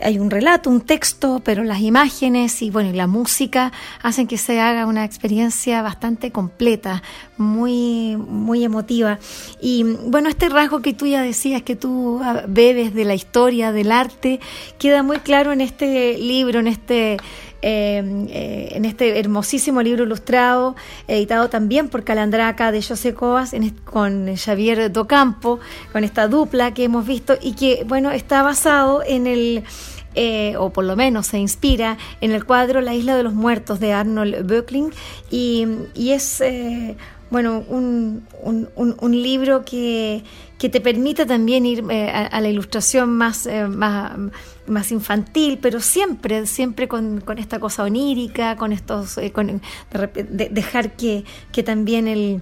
hay 0.02 0.20
un 0.20 0.32
relato, 0.32 0.70
un 0.70 0.82
texto, 0.82 1.42
pero 1.44 1.64
las 1.64 1.82
imágenes 1.82 2.62
y 2.62 2.70
bueno, 2.70 2.90
y 2.90 2.94
la 2.94 3.08
música 3.08 3.72
hacen 4.02 4.28
que 4.28 4.38
se 4.38 4.60
haga 4.60 4.86
una 4.86 5.04
experiencia 5.04 5.82
bastante 5.82 6.32
completa, 6.32 7.04
muy, 7.38 8.16
muy 8.18 8.64
emotiva. 8.64 9.20
Y 9.62 9.84
bueno, 9.84 10.30
este 10.30 10.50
rasgo 10.50 10.82
que 10.82 10.94
tú 10.94 11.06
ya 11.06 11.22
decías 11.22 11.62
que 11.62 11.76
tú 11.76 12.22
bebes 12.48 12.94
de 12.94 13.06
la 13.06 13.16
historia, 13.16 13.72
del 13.72 13.92
arte, 13.92 14.40
queda 14.80 15.04
muy 15.04 15.18
claro 15.18 15.52
en 15.52 15.62
este 15.62 16.18
libro, 16.18 16.62
en 16.62 16.68
este 16.68 17.18
eh, 17.66 18.68
en 18.76 18.84
este 18.84 19.18
hermosísimo 19.18 19.82
libro 19.82 20.04
ilustrado, 20.04 20.76
editado 21.08 21.48
también 21.48 21.88
por 21.88 22.04
Calandraca 22.04 22.74
de 22.74 22.84
José 22.84 23.14
Coas, 23.14 23.56
con 23.86 24.36
Xavier 24.36 24.92
Docampo, 24.92 25.62
con 25.94 26.04
esta 26.04 26.28
dupla 26.28 26.74
que 26.74 26.84
hemos 26.84 27.08
visto 27.08 27.36
y 27.42 27.54
que, 27.54 27.86
bueno, 27.88 28.12
está 28.12 28.44
basado 28.44 29.02
en 29.06 29.28
el... 29.28 29.64
Eh, 30.16 30.56
o 30.60 30.70
por 30.72 30.84
lo 30.84 30.96
menos 30.96 31.26
se 31.26 31.40
inspira 31.40 31.98
en 32.22 32.34
el 32.34 32.46
cuadro 32.46 32.82
La 32.82 32.94
Isla 32.94 33.16
de 33.16 33.24
los 33.24 33.34
Muertos 33.34 33.80
de 33.80 33.94
Arnold 33.94 34.46
Böckling. 34.46 34.92
Y, 35.32 35.66
es 35.96 36.42
eh, 36.42 36.98
bueno 37.32 37.64
un, 37.68 38.28
un, 38.44 39.22
libro 39.24 39.64
que, 39.66 40.24
que, 40.60 40.70
te 40.70 40.82
permite 40.82 41.26
también 41.26 41.66
ir 41.66 41.84
a, 41.90 42.42
la 42.42 42.50
ilustración 42.50 43.10
más, 43.10 43.50
más 43.70 44.12
más 44.68 44.92
infantil, 44.92 45.60
pero 45.62 45.80
siempre, 45.80 46.46
siempre 46.46 46.88
con, 46.88 47.22
con 47.22 47.38
esta 47.38 47.60
cosa 47.60 47.84
onírica, 47.84 48.56
con 48.56 48.72
estos, 48.72 49.18
eh, 49.18 49.32
con, 49.32 49.62
de, 49.92 50.50
dejar 50.50 50.96
que, 50.96 51.24
que 51.52 51.64
también 51.64 52.08
el, 52.08 52.42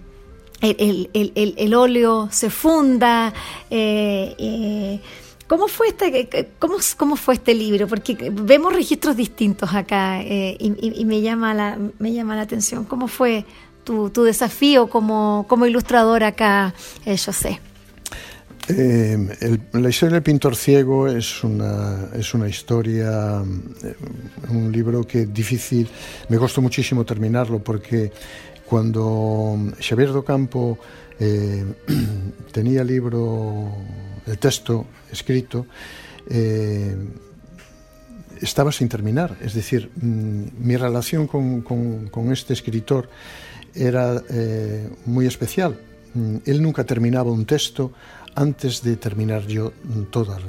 el, 0.62 1.10
el, 1.14 1.54
el, 1.58 1.74
óleo 1.74 2.30
se 2.32 2.50
funda. 2.50 3.34
Eh, 3.70 4.36
eh, 4.38 5.00
¿Cómo 5.48 5.68
fue, 5.68 5.90
este, 5.90 6.50
cómo, 6.60 6.78
¿Cómo 6.96 7.16
fue 7.18 7.34
este 7.34 7.54
libro? 7.54 7.88
Porque 7.88 8.16
vemos 8.32 8.74
registros 8.74 9.18
distintos 9.18 9.74
acá 9.74 10.24
y, 10.24 10.58
y, 10.80 11.04
me, 11.04 11.20
llama 11.20 11.54
la, 11.54 11.78
me 12.00 12.14
llama 12.14 12.38
la 12.38 12.44
atención. 12.44 12.86
¿Cómo 12.86 13.10
fue 13.10 13.44
tu, 13.84 14.10
tu 14.12 14.24
desafío 14.24 14.88
como, 14.88 15.46
como 15.50 15.66
ilustrador 15.66 16.24
acá, 16.24 16.74
José? 17.06 17.60
Eh, 18.78 19.58
la 19.74 19.90
historia 19.90 20.16
del 20.16 20.24
pintor 20.24 20.56
ciego 20.56 21.08
es 21.08 21.44
una, 21.44 22.10
es 22.14 22.34
una 22.34 22.48
historia, 22.48 23.44
eh, 23.84 23.96
un 24.50 24.72
libro 24.72 25.06
que 25.06 25.26
difícil, 25.26 25.90
me 26.30 26.38
costó 26.38 26.62
muchísimo 26.62 27.04
terminarlo 27.06 27.60
porque 27.60 28.12
cuando 28.66 29.58
Xavier 29.80 30.12
do 30.14 30.24
Campo 30.24 30.80
eh, 31.20 31.66
tenía 32.52 32.82
el 32.82 32.88
libro, 32.88 33.72
el 34.26 34.38
texto 34.38 34.86
escrito, 35.12 35.66
estaba 38.42 38.72
sin 38.72 38.88
terminar. 38.88 39.36
Es 39.42 39.54
decir, 39.54 39.92
mm, 39.96 40.44
mi 40.60 40.78
relación 40.78 41.28
con 41.28 42.32
este 42.32 42.54
escritor 42.54 43.10
era 43.76 44.22
eh, 44.30 44.90
muy 45.06 45.26
especial. 45.26 45.80
Mm, 46.14 46.38
él 46.46 46.62
nunca 46.62 46.84
terminaba 46.84 47.32
un 47.32 47.46
texto 47.46 47.92
antes 48.36 48.82
de 48.84 48.96
terminar 48.96 49.46
yo 49.48 49.74
todas 50.10 50.42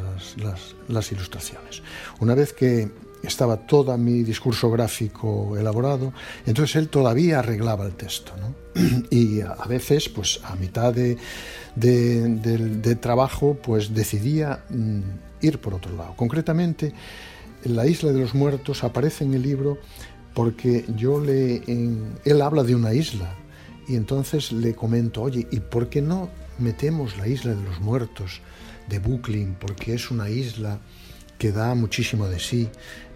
las, 0.89 1.13
ilustraciones. 1.13 1.83
Una 2.21 2.35
vez 2.35 2.53
que 2.53 2.91
estaba 3.23 3.57
todo 3.57 3.97
mi 3.99 4.23
discurso 4.23 4.71
gráfico 4.71 5.57
elaborado, 5.57 6.13
entonces 6.47 6.77
él 6.77 6.89
todavía 6.89 7.41
arreglaba 7.41 7.87
el 7.87 7.95
texto. 7.95 8.33
Y 9.11 9.41
a, 9.43 9.67
veces, 9.69 10.09
pues 10.09 10.41
a 10.45 10.57
mitad 10.57 10.95
de, 10.95 11.17
trabajo, 13.01 13.59
pues 13.63 13.95
decidía 13.95 14.65
mm, 14.71 15.01
ir 15.43 15.59
por 15.59 15.75
otro 15.75 15.95
lado. 15.97 16.15
Concretamente, 16.17 16.95
la 17.65 17.87
isla 17.87 18.13
de 18.13 18.21
los 18.21 18.35
muertos 18.35 18.83
aparece 18.83 19.25
en 19.25 19.35
el 19.35 19.43
libro 19.43 19.79
porque 20.35 20.85
yo 20.97 21.21
le... 21.21 21.63
él 22.25 22.43
habla 22.43 22.63
de 22.63 22.75
una 22.75 22.95
isla 22.95 23.35
y 23.87 23.97
entonces 23.97 24.53
le 24.53 24.75
comento, 24.75 25.23
oye, 25.23 25.47
¿y 25.51 25.61
por 25.61 25.89
qué 25.89 26.01
no 26.01 26.31
metemos 26.63 27.19
la 27.19 27.27
isla 27.27 27.55
de 27.55 27.63
los 27.63 27.81
muertos 27.81 28.41
de 28.89 28.99
Brooklyn 28.99 29.57
porque 29.59 29.95
es 29.95 30.11
una 30.11 30.31
isla 30.31 30.81
que 31.39 31.53
da 31.53 31.75
muchísimo 31.75 32.29
de 32.29 32.39
sí, 32.39 32.69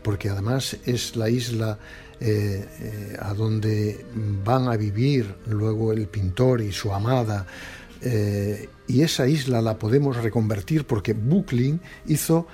porque 0.02 0.28
además 0.28 0.76
es 0.84 1.16
la 1.16 1.30
isla 1.30 1.78
eh, 2.20 2.66
eh, 2.80 3.16
a 3.20 3.34
donde 3.34 4.04
van 4.44 4.68
a 4.68 4.76
vivir 4.76 5.34
luego 5.46 5.92
el 5.92 6.08
pintor 6.08 6.60
y 6.60 6.72
su 6.72 6.92
amada, 6.92 7.46
eh, 8.02 8.68
y 8.88 9.02
esa 9.02 9.28
isla 9.28 9.62
la 9.62 9.78
podemos 9.78 10.16
reconvertir 10.16 10.86
porque 10.86 11.12
Brooklyn 11.12 11.80
hizo 12.06 12.46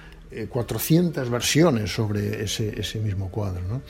400 0.48 1.28
versiones 1.28 1.92
sobre 1.92 2.42
ese, 2.42 2.81
ese 2.81 2.98
mismo 3.00 3.31
cuadro. 3.31 3.61
¿no? 3.68 3.83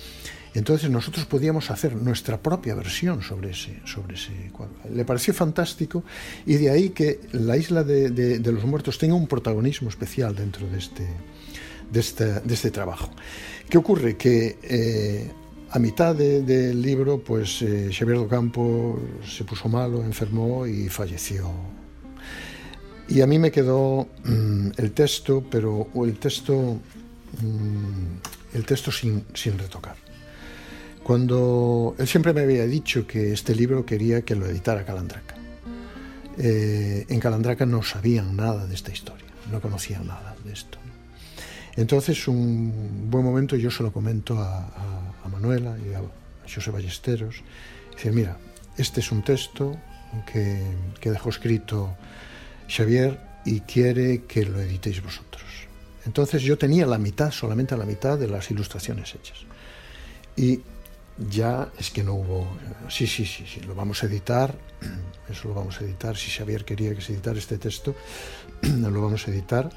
Entonces 0.54 0.90
nosotros 0.90 1.24
podíamos 1.24 1.70
hacer 1.70 1.96
nuestra 1.96 2.40
propia 2.40 2.74
versión 2.74 3.22
sobre 3.22 3.50
ese, 3.50 3.80
sobre 3.84 4.16
ese 4.16 4.50
cuadro. 4.52 4.74
Le 4.92 5.04
pareció 5.04 5.32
fantástico 5.32 6.04
y 6.44 6.56
de 6.56 6.70
ahí 6.70 6.90
que 6.90 7.20
la 7.32 7.56
isla 7.56 7.84
de, 7.84 8.40
los 8.44 8.64
muertos 8.64 8.98
tenga 8.98 9.14
un 9.14 9.26
protagonismo 9.26 9.88
especial 9.88 10.34
dentro 10.34 10.66
de 10.68 10.78
este, 10.78 11.06
de 11.90 12.54
este, 12.54 12.70
trabajo. 12.70 13.10
¿Qué 13.68 13.78
ocurre? 13.78 14.16
Que 14.16 14.58
eh, 14.62 15.30
a 15.70 15.78
mitad 15.78 16.14
del 16.14 16.82
libro, 16.82 17.18
pues 17.24 17.62
eh, 17.62 17.88
Xavier 17.90 18.18
do 18.18 18.28
Campo 18.28 19.00
se 19.24 19.44
puso 19.44 19.70
malo, 19.70 20.04
enfermó 20.04 20.66
y 20.66 20.90
falleció. 20.90 21.50
Y 23.08 23.22
a 23.22 23.26
mí 23.26 23.38
me 23.38 23.50
quedó 23.50 24.08
mm, 24.24 24.72
el 24.76 24.92
texto, 24.92 25.42
pero 25.50 25.88
el 25.94 26.18
texto, 26.18 26.78
mm, 27.40 28.54
el 28.56 28.64
texto 28.66 28.92
sin, 28.92 29.24
sin 29.32 29.58
retocar. 29.58 30.01
Cuando 31.02 31.96
él 31.98 32.06
siempre 32.06 32.32
me 32.32 32.42
había 32.42 32.64
dicho 32.66 33.06
que 33.06 33.32
este 33.32 33.54
libro 33.54 33.84
quería 33.84 34.22
que 34.22 34.36
lo 34.36 34.46
editara 34.46 34.84
Calandraca. 34.84 35.34
Eh, 36.38 37.04
en 37.08 37.20
Calandraca 37.20 37.66
no 37.66 37.82
sabían 37.82 38.36
nada 38.36 38.66
de 38.66 38.74
esta 38.74 38.92
historia, 38.92 39.26
no 39.50 39.60
conocían 39.60 40.06
nada 40.06 40.34
de 40.44 40.52
esto. 40.52 40.78
Entonces, 41.76 42.28
un 42.28 43.10
buen 43.10 43.24
momento 43.24 43.56
yo 43.56 43.70
se 43.70 43.82
lo 43.82 43.92
comento 43.92 44.38
a, 44.38 44.68
Manuela 45.30 45.76
y 45.78 45.94
a, 45.94 46.02
José 46.52 46.70
Ballesteros. 46.70 47.42
Dice, 47.96 48.12
mira, 48.12 48.36
este 48.76 49.00
es 49.00 49.10
un 49.10 49.22
texto 49.22 49.76
que, 50.30 50.62
que 51.00 51.10
dejó 51.10 51.30
escrito 51.30 51.96
Xavier 52.68 53.18
y 53.44 53.60
quiere 53.60 54.24
que 54.24 54.44
lo 54.44 54.60
editéis 54.60 55.02
vosotros. 55.02 55.42
Entonces 56.04 56.42
yo 56.42 56.58
tenía 56.58 56.86
la 56.86 56.98
mitad, 56.98 57.30
solamente 57.30 57.76
la 57.76 57.86
mitad 57.86 58.18
de 58.18 58.28
las 58.28 58.50
ilustraciones 58.50 59.14
hechas. 59.14 59.38
Y 60.36 60.60
ya 61.18 61.70
es 61.78 61.90
que 61.90 62.02
no 62.02 62.14
hubo. 62.14 62.46
Sí, 62.88 63.06
sí, 63.06 63.24
sí, 63.24 63.44
sí, 63.46 63.60
lo 63.60 63.74
vamos 63.74 64.02
a 64.02 64.06
editar. 64.06 64.54
Eso 65.28 65.48
lo 65.48 65.54
vamos 65.54 65.80
a 65.80 65.84
editar. 65.84 66.16
Si 66.16 66.30
Xavier 66.30 66.64
quería 66.64 66.94
que 66.94 67.00
se 67.00 67.12
editara 67.12 67.38
este 67.38 67.58
texto, 67.58 67.94
lo 68.62 69.02
vamos 69.02 69.26
a 69.26 69.30
editar. 69.30 69.70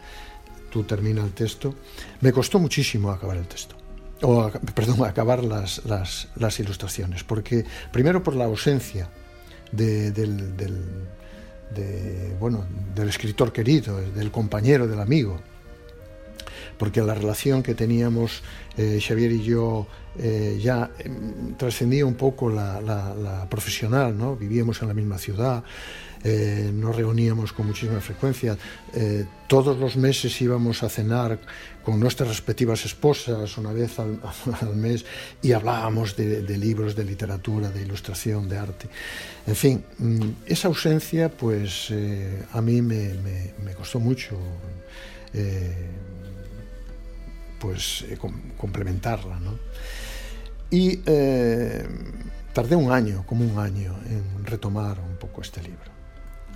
Tú 0.71 0.83
termina 0.83 1.23
el 1.23 1.31
texto. 1.31 1.75
Me 2.21 2.31
costó 2.31 2.59
muchísimo 2.59 3.11
acabar 3.11 3.37
el 3.37 3.47
texto. 3.47 3.75
O, 4.21 4.49
perdón, 4.73 5.05
acabar 5.07 5.43
las, 5.43 5.85
las, 5.85 6.29
las 6.35 6.59
ilustraciones. 6.59 7.23
Porque, 7.23 7.65
primero, 7.91 8.23
por 8.23 8.35
la 8.35 8.45
ausencia 8.45 9.09
de, 9.71 10.11
del, 10.11 10.57
del, 10.57 10.83
de, 11.73 12.35
bueno, 12.39 12.65
del 12.93 13.09
escritor 13.09 13.51
querido, 13.51 13.99
del 13.99 14.31
compañero, 14.31 14.87
del 14.87 14.99
amigo 14.99 15.39
porque 16.77 17.01
la 17.01 17.13
relación 17.13 17.63
que 17.63 17.75
teníamos 17.75 18.43
eh, 18.77 18.99
Xavier 19.01 19.31
y 19.31 19.43
yo 19.43 19.87
eh, 20.17 20.59
ya 20.61 20.91
eh, 20.99 21.09
trascendía 21.57 22.05
un 22.05 22.15
poco 22.15 22.49
la, 22.49 22.81
la, 22.81 23.13
la, 23.15 23.49
profesional, 23.49 24.17
¿no? 24.17 24.35
Vivíamos 24.35 24.81
en 24.81 24.87
la 24.87 24.93
misma 24.93 25.17
ciudad, 25.17 25.63
eh, 26.27 26.71
nos 26.73 26.95
reuníamos 26.95 27.53
con 27.53 27.67
muchísima 27.67 28.01
frecuencia, 28.01 28.57
eh, 28.95 29.25
todos 29.47 29.77
los 29.77 29.95
meses 29.95 30.41
íbamos 30.41 30.81
a 30.81 30.89
cenar 30.89 31.37
con 31.83 31.99
nuestras 31.99 32.29
respectivas 32.29 32.83
esposas 32.83 33.59
una 33.59 33.71
vez 33.71 33.99
al, 33.99 34.19
al 34.61 34.75
mes 34.75 35.05
y 35.43 35.51
hablábamos 35.51 36.15
de, 36.15 36.41
de, 36.41 36.57
libros, 36.57 36.95
de 36.95 37.03
literatura, 37.03 37.69
de 37.69 37.83
ilustración, 37.83 38.49
de 38.49 38.57
arte. 38.57 38.87
En 39.45 39.55
fin, 39.55 39.85
mm, 39.99 40.29
esa 40.47 40.67
ausencia 40.67 41.29
pues 41.29 41.89
eh, 41.91 42.43
a 42.53 42.59
mí 42.59 42.81
me, 42.81 43.13
me, 43.13 43.53
me, 43.63 43.75
costó 43.75 43.99
mucho 43.99 44.35
eh, 45.31 45.91
pues 47.59 48.05
com 48.19 48.33
complementarla, 48.57 49.39
¿no? 49.39 49.57
Y 50.69 50.99
eh, 51.05 51.87
tardé 52.53 52.75
un 52.75 52.91
año, 52.91 53.23
como 53.25 53.45
un 53.45 53.59
año, 53.59 53.95
en 54.09 54.45
retomar 54.45 54.99
un 54.99 55.17
poco 55.17 55.41
este 55.41 55.61
libro. 55.61 55.91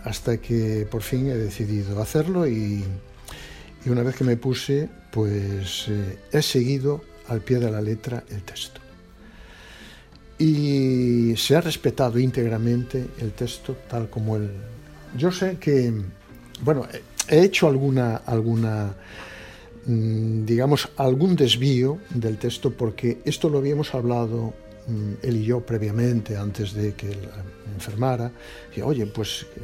Hasta 0.04 0.38
que 0.38 0.88
por 0.90 1.02
fin 1.02 1.28
he 1.28 1.36
decidido 1.36 2.02
hacerlo 2.02 2.48
y, 2.48 2.84
y 3.86 3.90
una 3.90 4.04
vez 4.04 4.16
que 4.16 4.24
me 4.24 4.38
puse, 4.38 4.90
pues 5.12 5.86
eh, 5.90 6.20
he 6.32 6.42
seguido 6.42 7.04
al 7.28 7.42
pie 7.42 7.60
de 7.60 7.72
la 7.72 7.82
letra 7.82 8.24
el 8.30 8.44
texto. 8.44 8.82
Y 10.38 11.36
se 11.36 11.56
ha 11.56 11.62
respetado 11.62 12.18
íntegramente 12.18 13.06
el 13.20 13.34
texto 13.34 13.76
tal 13.90 14.10
como 14.10 14.38
él. 14.38 14.50
Yo 15.18 15.32
sé 15.32 15.58
que, 15.58 15.94
bueno, 16.62 16.88
he 17.28 17.42
hecho 17.42 17.68
alguna, 17.68 18.18
alguna 18.18 18.96
digamos, 19.86 20.90
algún 20.98 21.36
desvío 21.36 22.00
del 22.10 22.38
texto 22.38 22.72
porque 22.72 23.20
esto 23.26 23.50
lo 23.50 23.60
habíamos 23.60 23.94
hablado 23.96 24.54
mm, 24.88 25.14
él 25.24 25.38
y 25.38 25.44
yo 25.46 25.62
previamente, 25.62 26.38
antes 26.38 26.74
de 26.74 26.94
que 26.94 27.12
él 27.12 27.20
enfermara, 27.74 28.32
y 28.76 28.82
oye, 28.82 29.06
pues 29.06 29.46
eh, 29.56 29.60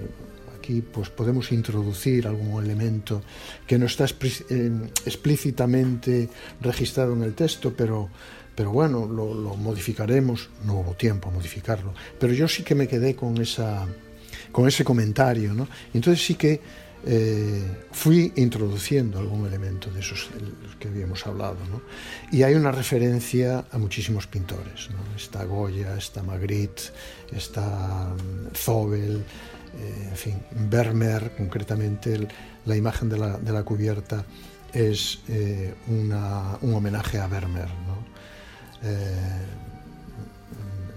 aquí 0.57 0.81
pues 0.81 1.09
podemos 1.09 1.51
introducir 1.51 2.27
algún 2.27 2.63
elemento 2.63 3.21
que 3.67 3.77
no 3.77 3.85
está 3.85 4.05
eh, 4.05 4.71
explícitamente 5.05 6.29
registrado 6.61 7.13
en 7.13 7.23
el 7.23 7.33
texto, 7.33 7.73
pero, 7.75 8.09
pero 8.55 8.71
bueno, 8.71 9.05
lo, 9.05 9.33
lo, 9.33 9.55
modificaremos, 9.55 10.49
no 10.65 10.79
hubo 10.79 10.93
tiempo 10.93 11.29
a 11.29 11.31
modificarlo, 11.31 11.93
pero 12.19 12.33
yo 12.33 12.47
sí 12.47 12.63
que 12.63 12.73
me 12.73 12.87
quedé 12.87 13.15
con, 13.15 13.39
esa, 13.39 13.85
con 14.51 14.67
ese 14.67 14.83
comentario, 14.83 15.53
¿no? 15.53 15.67
Entonces 15.93 16.25
sí 16.25 16.35
que 16.35 16.84
eh, 17.07 17.85
fui 17.91 18.33
introduciendo 18.35 19.19
algún 19.19 19.45
elemento 19.45 19.91
de 19.91 19.99
esos 19.99 20.27
que 20.79 20.87
habíamos 20.87 21.25
hablado. 21.27 21.57
¿no? 21.69 21.81
Y 22.31 22.43
hay 22.43 22.55
una 22.55 22.71
referencia 22.71 23.65
a 23.71 23.77
muchísimos 23.77 24.25
pintores. 24.25 24.89
¿no? 24.89 25.15
Está 25.15 25.43
Goya, 25.45 25.95
está 25.97 26.23
Magritte, 26.23 26.83
está 27.31 28.13
mm, 28.15 28.55
Zobel, 28.55 29.23
eh, 29.77 30.07
en 30.09 30.15
fin, 30.15 30.41
Vermeer, 30.69 31.35
concretamente 31.37 32.15
el, 32.15 32.27
la 32.65 32.75
imagen 32.75 33.09
de 33.09 33.17
la, 33.17 33.37
de 33.37 33.51
la, 33.51 33.63
cubierta 33.63 34.25
es 34.73 35.19
eh, 35.27 35.75
una, 35.87 36.57
un 36.61 36.73
homenaje 36.73 37.19
a 37.19 37.27
Vermeer. 37.27 37.69
¿no? 37.69 38.15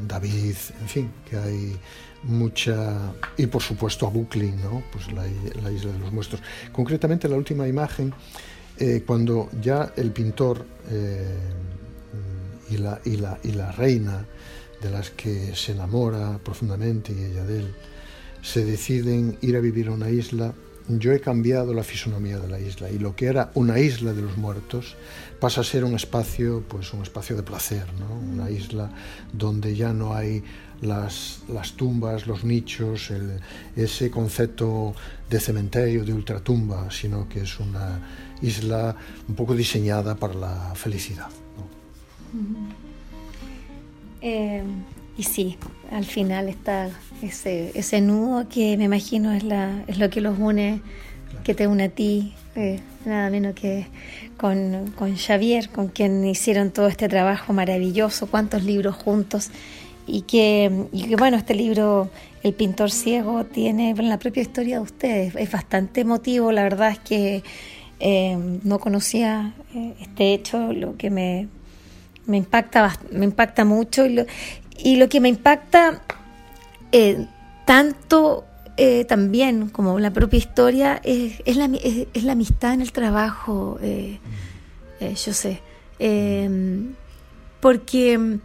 David, 0.08 0.56
en 0.80 0.88
fin, 0.88 1.10
que 1.28 1.36
hay 1.36 1.76
mucha 2.24 3.12
y 3.36 3.46
por 3.46 3.62
supuesto 3.62 4.06
a 4.06 4.10
Bucklin, 4.10 4.60
¿no? 4.60 4.82
pues 4.90 5.12
la, 5.12 5.22
la, 5.62 5.70
isla 5.70 5.92
de 5.92 5.98
los 5.98 6.12
muestros. 6.12 6.42
Concretamente 6.72 7.28
la 7.28 7.36
última 7.36 7.68
imagen, 7.68 8.12
eh, 8.78 9.04
cuando 9.06 9.50
ya 9.60 9.92
el 9.96 10.10
pintor 10.12 10.64
eh, 10.90 11.36
y, 12.70 12.78
la, 12.78 13.00
y, 13.04 13.16
la, 13.16 13.38
y 13.42 13.52
la 13.52 13.72
reina 13.72 14.26
de 14.82 14.90
las 14.90 15.10
que 15.10 15.54
se 15.54 15.72
enamora 15.72 16.38
profundamente 16.38 17.12
y 17.12 17.24
ella 17.24 17.44
de 17.44 17.60
él, 17.60 17.74
se 18.42 18.64
deciden 18.64 19.36
ir 19.40 19.56
a 19.56 19.60
vivir 19.60 19.88
a 19.88 19.92
una 19.92 20.10
isla, 20.10 20.54
yo 20.88 21.12
he 21.12 21.20
cambiado 21.20 21.74
la 21.74 21.82
fisonomía 21.82 22.38
de 22.38 22.48
la 22.48 22.58
isla 22.58 22.90
y 22.90 22.98
lo 22.98 23.14
que 23.14 23.26
era 23.26 23.50
una 23.54 23.78
isla 23.78 24.12
de 24.12 24.22
los 24.22 24.36
muertos 24.36 24.96
pasa 25.38 25.60
a 25.60 25.64
ser 25.64 25.84
un 25.84 25.94
espacio, 25.94 26.64
pues 26.66 26.92
un 26.92 27.02
espacio 27.02 27.36
de 27.36 27.42
placer, 27.42 27.84
¿no? 27.98 28.14
una 28.14 28.50
isla 28.50 28.90
donde 29.32 29.76
ya 29.76 29.92
no 29.92 30.14
hay 30.14 30.42
las, 30.80 31.42
las 31.48 31.72
tumbas, 31.72 32.26
los 32.26 32.44
nichos, 32.44 33.10
el, 33.10 33.40
ese 33.76 34.10
concepto 34.10 34.94
de 35.28 35.40
cementerio, 35.40 36.04
de 36.04 36.12
ultratumba, 36.12 36.90
sino 36.90 37.28
que 37.28 37.40
es 37.40 37.60
una 37.60 38.00
isla 38.40 38.96
un 39.28 39.34
poco 39.34 39.54
diseñada 39.54 40.14
para 40.14 40.34
la 40.34 40.74
felicidad. 40.74 41.28
¿no? 41.56 41.68
Eh, 44.20 44.62
y 45.18 45.24
sí, 45.24 45.58
al 45.90 46.04
final 46.04 46.48
está 46.48 46.88
ese, 47.22 47.72
ese 47.74 48.00
nudo 48.00 48.48
que 48.48 48.76
me 48.76 48.84
imagino 48.84 49.32
es, 49.32 49.42
la, 49.42 49.82
es 49.88 49.98
lo 49.98 50.08
que 50.10 50.20
los 50.20 50.38
une, 50.38 50.80
claro. 51.28 51.44
que 51.44 51.54
te 51.54 51.66
une 51.66 51.84
a 51.84 51.88
ti, 51.88 52.34
eh, 52.54 52.78
nada 53.04 53.28
menos 53.28 53.54
que 53.54 53.86
con, 54.36 54.92
con 54.96 55.16
Xavier, 55.16 55.70
con 55.70 55.88
quien 55.88 56.24
hicieron 56.24 56.70
todo 56.70 56.86
este 56.86 57.08
trabajo 57.08 57.52
maravilloso, 57.52 58.28
cuántos 58.28 58.62
libros 58.62 58.94
juntos 58.94 59.50
y 60.06 60.22
que, 60.22 60.86
y 60.92 61.08
que, 61.08 61.16
bueno, 61.16 61.36
este 61.36 61.54
libro, 61.54 62.10
El 62.42 62.54
pintor 62.54 62.92
ciego, 62.92 63.44
tiene 63.44 63.94
la 63.94 64.18
propia 64.18 64.42
historia 64.42 64.76
de 64.76 64.82
ustedes. 64.82 65.34
Es 65.34 65.50
bastante 65.50 66.02
emotivo, 66.02 66.52
la 66.52 66.62
verdad 66.62 66.92
es 66.92 66.98
que 67.00 67.42
eh, 68.00 68.38
no 68.62 68.78
conocía 68.78 69.52
eh, 69.74 69.94
este 70.00 70.32
hecho, 70.32 70.72
lo 70.72 70.96
que 70.96 71.10
me, 71.10 71.48
me, 72.26 72.36
impacta, 72.36 72.98
me 73.10 73.24
impacta 73.24 73.64
mucho 73.64 74.06
y 74.06 74.14
lo, 74.14 74.26
y 74.78 74.96
lo 74.96 75.08
que 75.08 75.20
me 75.20 75.28
impacta 75.28 76.02
eh, 76.92 77.26
tanto 77.66 78.44
eh, 78.76 79.04
también 79.04 79.68
como 79.68 79.98
la 79.98 80.12
propia 80.12 80.38
historia 80.38 81.00
es, 81.04 81.42
es, 81.44 81.56
la, 81.56 81.66
es, 81.66 82.06
es 82.14 82.24
la, 82.24 82.32
amistad 82.32 82.74
en 82.74 82.80
el 82.80 82.92
trabajo, 82.92 83.78
yo 85.00 85.32
sé. 85.32 85.60
Porque 87.60 88.38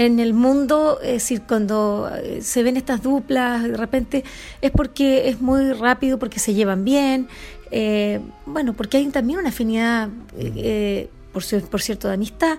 en 0.00 0.18
el 0.18 0.32
mundo, 0.32 0.98
es 1.02 1.12
decir, 1.12 1.42
cuando 1.46 2.10
eh, 2.22 2.40
se 2.40 2.62
ven 2.62 2.78
estas 2.78 3.02
duplas, 3.02 3.64
de 3.64 3.76
repente 3.76 4.24
es 4.62 4.70
porque 4.70 5.28
es 5.28 5.42
muy 5.42 5.74
rápido, 5.74 6.18
porque 6.18 6.38
se 6.38 6.54
llevan 6.54 6.86
bien, 6.86 7.28
eh, 7.70 8.18
bueno, 8.46 8.72
porque 8.72 8.96
hay 8.96 9.06
también 9.08 9.40
una 9.40 9.50
afinidad, 9.50 10.08
eh, 10.38 11.10
por, 11.34 11.42
por, 11.68 11.82
cierto, 11.82 12.08
de 12.08 12.14
amistad, 12.14 12.58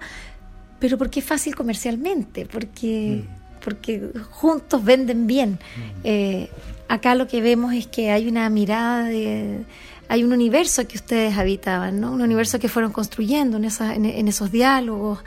pero 0.82 0.98
porque 0.98 1.22
es 1.22 1.26
fácil 1.26 1.56
comercialmente, 1.56 2.46
porque, 2.46 3.24
mm. 3.24 3.64
porque 3.64 4.10
juntos 4.32 4.84
venden 4.84 5.28
bien. 5.28 5.60
Mm. 6.04 6.44
acá 6.90 7.16
lo 7.16 7.28
que 7.28 7.40
vemos 7.40 7.74
es 7.74 7.88
que 7.88 8.12
hay 8.12 8.28
una 8.28 8.50
mirada 8.50 9.06
de 9.06 9.64
hay 10.10 10.26
un 10.26 10.34
universo 10.34 10.86
que 10.86 10.98
ustedes 10.98 11.38
habitaban, 11.38 12.02
¿no? 12.02 12.12
Un 12.12 12.22
universo 12.22 12.60
que 12.60 12.68
fueron 12.68 12.92
construyendo 12.92 13.56
en, 13.56 13.64
esa, 13.64 13.96
en, 13.96 14.04
en 14.04 14.28
esos 14.28 14.52
diálogos, 14.52 15.20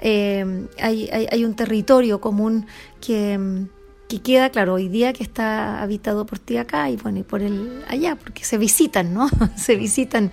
eh, 0.00 0.66
hay, 0.80 1.08
hay, 1.12 1.28
hay, 1.30 1.44
un 1.44 1.54
territorio 1.54 2.20
común 2.20 2.66
que, 3.00 3.38
que, 4.12 4.22
queda, 4.22 4.50
claro, 4.50 4.74
hoy 4.74 4.88
día 4.88 5.12
que 5.12 5.22
está 5.22 5.82
habitado 5.82 6.26
por 6.26 6.38
ti 6.38 6.58
acá 6.58 6.90
y 6.90 6.96
bueno, 6.96 7.20
y 7.20 7.22
por 7.22 7.40
el 7.40 7.82
allá, 7.88 8.16
porque 8.16 8.44
se 8.44 8.58
visitan, 8.58 9.14
¿no? 9.14 9.28
se 9.56 9.76
visitan 9.76 10.30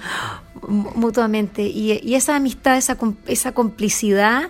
mutuamente. 0.67 1.63
Y, 1.63 2.13
esa 2.13 2.35
amistad, 2.35 2.77
esa, 2.77 2.97
esa 3.27 3.53
complicidad 3.53 4.49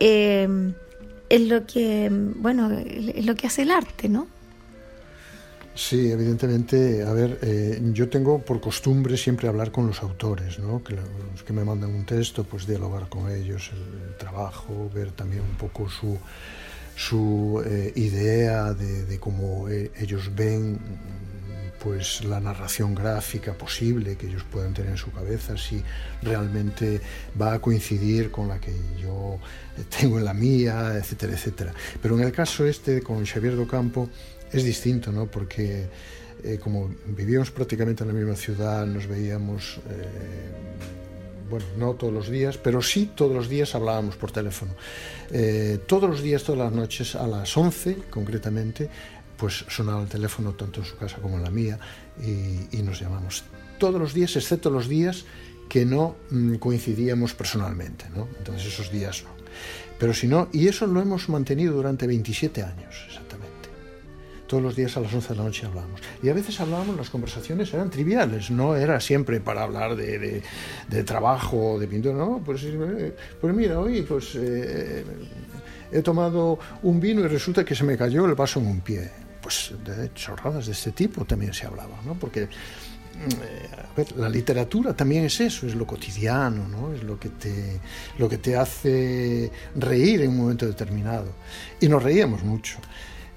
eh, 0.00 0.72
es 1.28 1.40
lo 1.42 1.66
que, 1.66 2.08
bueno, 2.10 2.70
es 2.70 3.26
lo 3.26 3.34
que 3.34 3.46
hace 3.46 3.62
el 3.62 3.70
arte, 3.70 4.08
¿no? 4.08 4.26
Sí, 5.74 6.10
evidentemente. 6.10 7.02
A 7.02 7.12
ver, 7.12 7.38
eh, 7.42 7.78
yo 7.92 8.08
tengo 8.08 8.38
por 8.38 8.62
costumbre 8.62 9.18
siempre 9.18 9.48
hablar 9.48 9.70
con 9.70 9.86
los 9.86 10.02
autores, 10.02 10.58
¿no? 10.58 10.82
Que 10.82 10.94
los 10.94 11.42
que 11.44 11.52
me 11.52 11.62
mandan 11.62 11.94
un 11.94 12.06
texto, 12.06 12.44
pues 12.44 12.66
dialogar 12.66 13.10
con 13.10 13.30
ellos, 13.30 13.70
el, 13.74 14.08
el 14.08 14.16
trabajo, 14.16 14.90
ver 14.94 15.10
también 15.10 15.42
un 15.42 15.56
poco 15.56 15.90
su, 15.90 16.18
su 16.96 17.62
eh, 17.64 17.92
idea 17.94 18.72
de, 18.74 19.18
cómo 19.20 19.68
eh, 19.68 19.92
ellos 19.98 20.34
ven 20.34 20.78
pues 21.78 22.24
la 22.24 22.40
narración 22.40 22.94
gráfica 22.94 23.52
posible 23.52 24.16
que 24.16 24.26
ellos 24.26 24.42
puedan 24.50 24.74
tener 24.74 24.90
en 24.92 24.96
su 24.96 25.12
cabeza, 25.12 25.56
si 25.56 25.80
realmente 26.22 27.00
va 27.40 27.52
a 27.52 27.58
coincidir 27.60 28.32
con 28.32 28.48
la 28.48 28.58
que 28.58 28.72
yo 29.00 29.38
tengo 30.00 30.18
en 30.18 30.24
la 30.24 30.34
mía, 30.34 30.94
etcétera, 30.96 31.34
etcétera. 31.34 31.72
Pero 32.02 32.18
en 32.18 32.24
el 32.24 32.32
caso 32.32 32.66
este 32.66 33.02
con 33.02 33.24
Xavier 33.24 33.54
Docampo, 33.54 34.08
es 34.52 34.64
distinto, 34.64 35.12
¿no? 35.12 35.26
Porque 35.26 35.88
eh, 36.42 36.58
como 36.58 36.90
vivíamos 37.06 37.50
prácticamente 37.50 38.04
en 38.04 38.08
la 38.08 38.14
misma 38.14 38.36
ciudad, 38.36 38.86
nos 38.86 39.06
veíamos, 39.06 39.80
eh, 39.90 40.52
bueno, 41.48 41.66
no 41.76 41.94
todos 41.94 42.12
los 42.12 42.28
días, 42.28 42.58
pero 42.58 42.82
sí 42.82 43.10
todos 43.14 43.34
los 43.34 43.48
días 43.48 43.74
hablábamos 43.74 44.16
por 44.16 44.32
teléfono. 44.32 44.72
Eh, 45.30 45.78
todos 45.86 46.08
los 46.08 46.22
días, 46.22 46.42
todas 46.42 46.58
las 46.58 46.72
noches, 46.72 47.14
a 47.14 47.26
las 47.26 47.56
11 47.56 47.96
concretamente, 48.10 48.88
pues 49.36 49.64
sonaba 49.68 50.02
el 50.02 50.08
teléfono 50.08 50.52
tanto 50.52 50.80
en 50.80 50.86
su 50.86 50.96
casa 50.96 51.18
como 51.18 51.36
en 51.36 51.44
la 51.44 51.50
mía 51.50 51.78
y, 52.20 52.82
nos 52.82 53.00
llamamos. 53.00 53.44
Todos 53.78 54.00
los 54.00 54.14
días, 54.14 54.36
excepto 54.36 54.70
los 54.70 54.88
días 54.88 55.24
que 55.68 55.84
no 55.84 56.16
mm, 56.30 56.54
coincidíamos 56.56 57.34
personalmente, 57.34 58.06
¿no? 58.14 58.28
Entonces 58.38 58.66
esos 58.66 58.90
días 58.90 59.24
no. 59.24 59.30
Pero 59.98 60.14
si 60.14 60.28
no, 60.28 60.48
y 60.52 60.68
eso 60.68 60.86
lo 60.86 61.00
hemos 61.00 61.28
mantenido 61.28 61.74
durante 61.74 62.06
27 62.06 62.62
años. 62.62 63.06
Todos 64.46 64.62
los 64.62 64.76
días 64.76 64.96
a 64.96 65.00
las 65.00 65.12
11 65.12 65.28
de 65.30 65.34
la 65.36 65.42
noche 65.42 65.66
hablábamos. 65.66 66.00
Y 66.22 66.28
a 66.28 66.34
veces 66.34 66.60
hablábamos, 66.60 66.96
las 66.96 67.10
conversaciones 67.10 67.72
eran 67.74 67.90
triviales, 67.90 68.50
no 68.50 68.76
era 68.76 69.00
siempre 69.00 69.40
para 69.40 69.64
hablar 69.64 69.96
de, 69.96 70.42
de, 70.88 71.04
trabajo, 71.04 71.78
de 71.78 71.88
pintura, 71.88 72.14
no, 72.14 72.40
pues, 72.44 72.62
eh, 72.64 73.14
pues 73.40 73.54
mira, 73.54 73.80
hoy 73.80 74.02
pues 74.02 74.34
eh, 74.36 75.04
he 75.90 76.02
tomado 76.02 76.58
un 76.82 77.00
vino 77.00 77.22
y 77.22 77.28
resulta 77.28 77.64
que 77.64 77.74
se 77.74 77.84
me 77.84 77.96
cayó 77.96 78.24
el 78.26 78.34
vaso 78.34 78.60
en 78.60 78.66
un 78.66 78.80
pie. 78.80 79.10
Pues 79.42 79.72
de 79.84 80.12
chorradas 80.12 80.66
de 80.66 80.72
este 80.72 80.90
tipo 80.92 81.24
también 81.24 81.52
se 81.52 81.66
hablaba, 81.66 82.00
¿no? 82.04 82.14
Porque 82.14 82.46
mm, 82.46 84.20
la 84.20 84.28
literatura 84.28 84.94
también 84.94 85.24
es 85.24 85.40
eso, 85.40 85.66
es 85.66 85.74
lo 85.74 85.86
cotidiano, 85.86 86.66
¿no? 86.68 86.92
es 86.92 87.02
lo 87.04 87.18
que, 87.18 87.28
te, 87.28 87.80
lo 88.18 88.28
que 88.28 88.38
te 88.38 88.56
hace 88.56 89.50
reír 89.76 90.22
en 90.22 90.30
un 90.30 90.38
momento 90.38 90.66
determinado. 90.66 91.32
Y 91.80 91.88
nos 91.88 92.02
reíamos 92.02 92.42
mucho. 92.42 92.78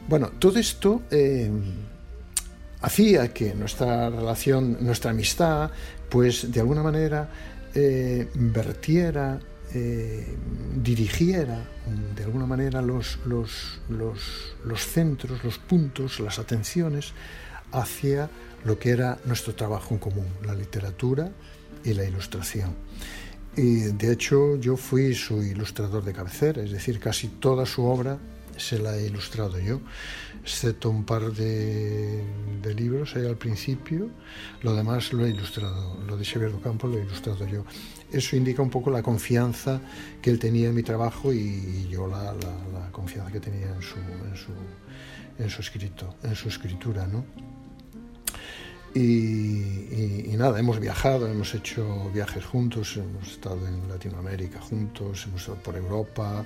Bueno, 0.09 0.31
todo 0.39 0.57
esto 0.57 1.03
eh, 1.11 1.51
hacía 2.81 3.31
que 3.31 3.53
nuestra 3.53 4.09
relación, 4.09 4.77
nuestra 4.81 5.11
amistad, 5.11 5.69
pues 6.09 6.51
de 6.51 6.59
alguna 6.61 6.81
manera 6.81 7.29
eh, 7.75 8.27
vertiera, 8.33 9.39
eh, 9.71 10.35
dirigiera 10.81 11.63
de 12.15 12.23
alguna 12.23 12.47
manera 12.47 12.81
los, 12.81 13.19
los, 13.27 13.81
los, 13.87 14.81
centros, 14.83 15.43
los 15.43 15.59
puntos, 15.59 16.19
las 16.19 16.39
atenciones 16.39 17.13
hacia 17.71 18.31
lo 18.65 18.79
que 18.79 18.89
era 18.89 19.19
nuestro 19.25 19.53
trabajo 19.53 19.93
en 19.93 19.99
común, 19.99 20.25
la 20.43 20.55
literatura 20.55 21.29
y 21.83 21.93
la 21.93 22.03
ilustración. 22.03 22.73
Y 23.55 23.81
de 23.91 24.13
hecho 24.13 24.55
yo 24.55 24.75
fui 24.75 25.13
su 25.13 25.43
ilustrador 25.43 26.03
de 26.03 26.13
cabecera, 26.13 26.63
es 26.63 26.71
decir, 26.71 26.99
casi 26.99 27.27
toda 27.27 27.67
su 27.67 27.83
obra 27.83 28.17
se 28.59 28.79
la 28.79 28.95
he 28.97 29.07
ilustrado 29.07 29.59
yo, 29.59 29.81
excepto 30.43 30.89
un 30.89 31.03
par 31.03 31.31
de, 31.31 32.23
libros 32.75 33.15
ahí 33.15 33.25
al 33.25 33.37
principio, 33.37 34.09
lo 34.61 34.75
demás 34.75 35.11
lo 35.13 35.25
he 35.25 35.29
ilustrado, 35.29 35.99
lo 36.07 36.17
de 36.17 36.23
Xavier 36.23 36.51
Campo 36.61 36.87
lo 36.87 36.97
he 36.97 37.01
ilustrado 37.01 37.47
yo. 37.47 37.65
Eso 38.11 38.35
indica 38.35 38.61
un 38.61 38.69
poco 38.69 38.89
la 38.91 39.01
confianza 39.01 39.81
que 40.21 40.29
él 40.29 40.39
tenía 40.39 40.69
en 40.69 40.75
mi 40.75 40.83
trabajo 40.83 41.33
y, 41.33 41.87
yo 41.89 42.07
la, 42.07 42.35
confianza 42.91 43.31
que 43.31 43.39
tenía 43.39 43.67
en 43.67 43.81
su, 43.81 43.97
en 43.97 44.35
su, 44.35 44.51
en 45.39 45.49
su 45.49 45.61
escrito, 45.61 46.15
en 46.23 46.35
su 46.35 46.49
escritura, 46.49 47.07
¿no? 47.07 47.48
Y, 48.95 50.35
nada, 50.37 50.57
hemos 50.57 50.79
viajado, 50.79 51.27
hemos 51.27 51.53
hecho 51.53 52.09
viajes 52.13 52.45
juntos, 52.45 52.95
hemos 52.95 53.27
estado 53.29 53.67
en 53.67 53.89
Latinoamérica 53.89 54.61
juntos, 54.61 55.25
hemos 55.27 55.41
estado 55.41 55.61
por 55.61 55.75
Europa, 55.75 56.45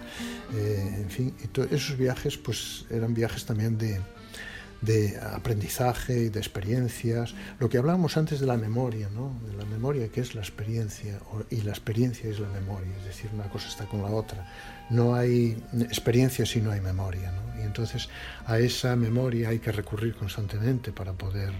eh, 0.55 0.95
en 0.97 1.09
fin, 1.11 1.33
y 1.39 1.75
esos 1.75 1.95
viajes 1.95 2.37
pues 2.37 2.85
eran 2.89 3.13
viajes 3.13 3.45
también 3.45 3.77
de, 3.77 4.01
de 4.83 5.17
aprendizaje 5.17 6.25
y 6.25 6.29
de 6.29 6.39
experiencias, 6.39 7.33
lo 7.59 7.69
que 7.69 7.77
hablábamos 7.77 8.17
antes 8.17 8.39
de 8.41 8.45
la 8.45 8.57
memoria, 8.57 9.09
¿no? 9.09 9.33
de 9.47 9.55
la 9.55 9.65
memoria 9.65 10.09
que 10.09 10.19
es 10.19 10.35
la 10.35 10.41
experiencia 10.41 11.19
y 11.49 11.61
la 11.61 11.71
experiencia 11.71 12.29
es 12.29 12.39
la 12.39 12.49
memoria, 12.49 12.91
es 12.99 13.05
decir, 13.05 13.29
una 13.33 13.49
cosa 13.49 13.69
está 13.69 13.85
con 13.85 14.01
la 14.01 14.09
otra, 14.09 14.45
no 14.89 15.15
hay 15.15 15.57
experiencia 15.79 16.45
si 16.45 16.59
no 16.59 16.71
hay 16.71 16.81
memoria, 16.81 17.31
¿no? 17.31 17.61
y 17.61 17.65
entonces 17.65 18.09
a 18.45 18.59
esa 18.59 18.95
memoria 18.97 19.49
hay 19.49 19.59
que 19.59 19.71
recurrir 19.71 20.15
constantemente 20.15 20.91
para 20.91 21.13
poder 21.13 21.53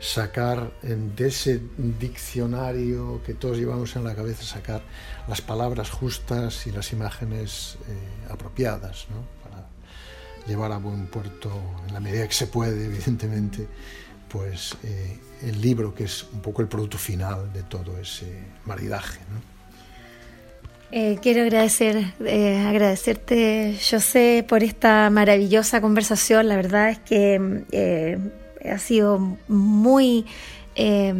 sacar 0.00 0.72
de 0.82 1.26
ese 1.26 1.60
diccionario 1.76 3.20
que 3.24 3.34
todos 3.34 3.58
llevamos 3.58 3.96
en 3.96 4.04
la 4.04 4.14
cabeza, 4.14 4.44
sacar 4.44 4.82
las 5.26 5.40
palabras 5.40 5.90
justas 5.90 6.66
y 6.66 6.72
las 6.72 6.92
imágenes 6.92 7.78
eh, 7.88 8.32
apropiadas, 8.32 9.06
para 9.42 9.66
llevar 10.46 10.72
a 10.72 10.78
buen 10.78 11.06
puerto, 11.06 11.50
en 11.86 11.94
la 11.94 12.00
medida 12.00 12.26
que 12.28 12.34
se 12.34 12.46
puede, 12.46 12.86
evidentemente, 12.86 13.66
pues 14.28 14.76
eh, 14.84 15.18
el 15.42 15.60
libro 15.60 15.94
que 15.94 16.04
es 16.04 16.26
un 16.32 16.40
poco 16.40 16.62
el 16.62 16.68
producto 16.68 16.98
final 16.98 17.52
de 17.52 17.62
todo 17.64 17.98
ese 17.98 18.26
maridaje. 18.66 19.18
Eh, 20.90 21.18
quiero 21.20 21.42
agradecer, 21.42 22.14
agradecerte, 22.18 23.76
José, 23.78 24.44
por 24.48 24.62
esta 24.62 25.10
maravillosa 25.10 25.82
conversación. 25.82 26.48
La 26.48 26.56
verdad 26.56 26.90
es 26.90 26.98
que 27.00 28.18
ha 28.64 28.78
sido 28.78 29.36
muy, 29.48 30.26
eh, 30.74 31.14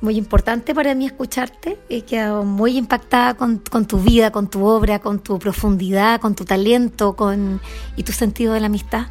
muy 0.00 0.16
importante 0.16 0.74
para 0.74 0.94
mí 0.94 1.06
escucharte. 1.06 1.78
He 1.88 2.02
quedado 2.02 2.44
muy 2.44 2.76
impactada 2.76 3.34
con, 3.34 3.60
tu 3.60 3.98
vida, 3.98 4.30
con 4.30 4.48
tu 4.48 4.64
obra, 4.64 4.98
con 4.98 5.20
tu 5.20 5.38
profundidad, 5.38 6.20
con 6.20 6.34
tu 6.34 6.44
talento 6.44 7.16
con, 7.16 7.60
y 7.96 8.02
tu 8.02 8.12
sentido 8.12 8.54
de 8.54 8.60
la 8.60 8.66
amistad, 8.66 9.06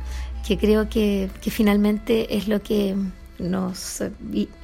que 0.47 0.57
creo 0.57 0.89
que, 0.89 1.29
finalmente 1.41 2.37
es 2.37 2.47
lo 2.47 2.61
que 2.61 2.95
nos, 3.39 4.03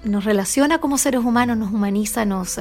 nos 0.04 0.24
relaciona 0.24 0.80
como 0.80 0.98
seres 0.98 1.22
humanos, 1.22 1.58
nos 1.58 1.72
humaniza, 1.72 2.26
nos, 2.26 2.60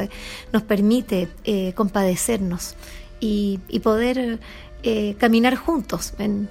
nos 0.53 0.63
permite 0.63 1.29
eh, 1.45 1.73
compadecernos 1.75 2.75
y, 3.21 3.61
y 3.69 3.81
poder 3.81 4.41
eh, 4.83 5.15
caminar 5.19 5.57
juntos 5.57 6.15
en, 6.19 6.49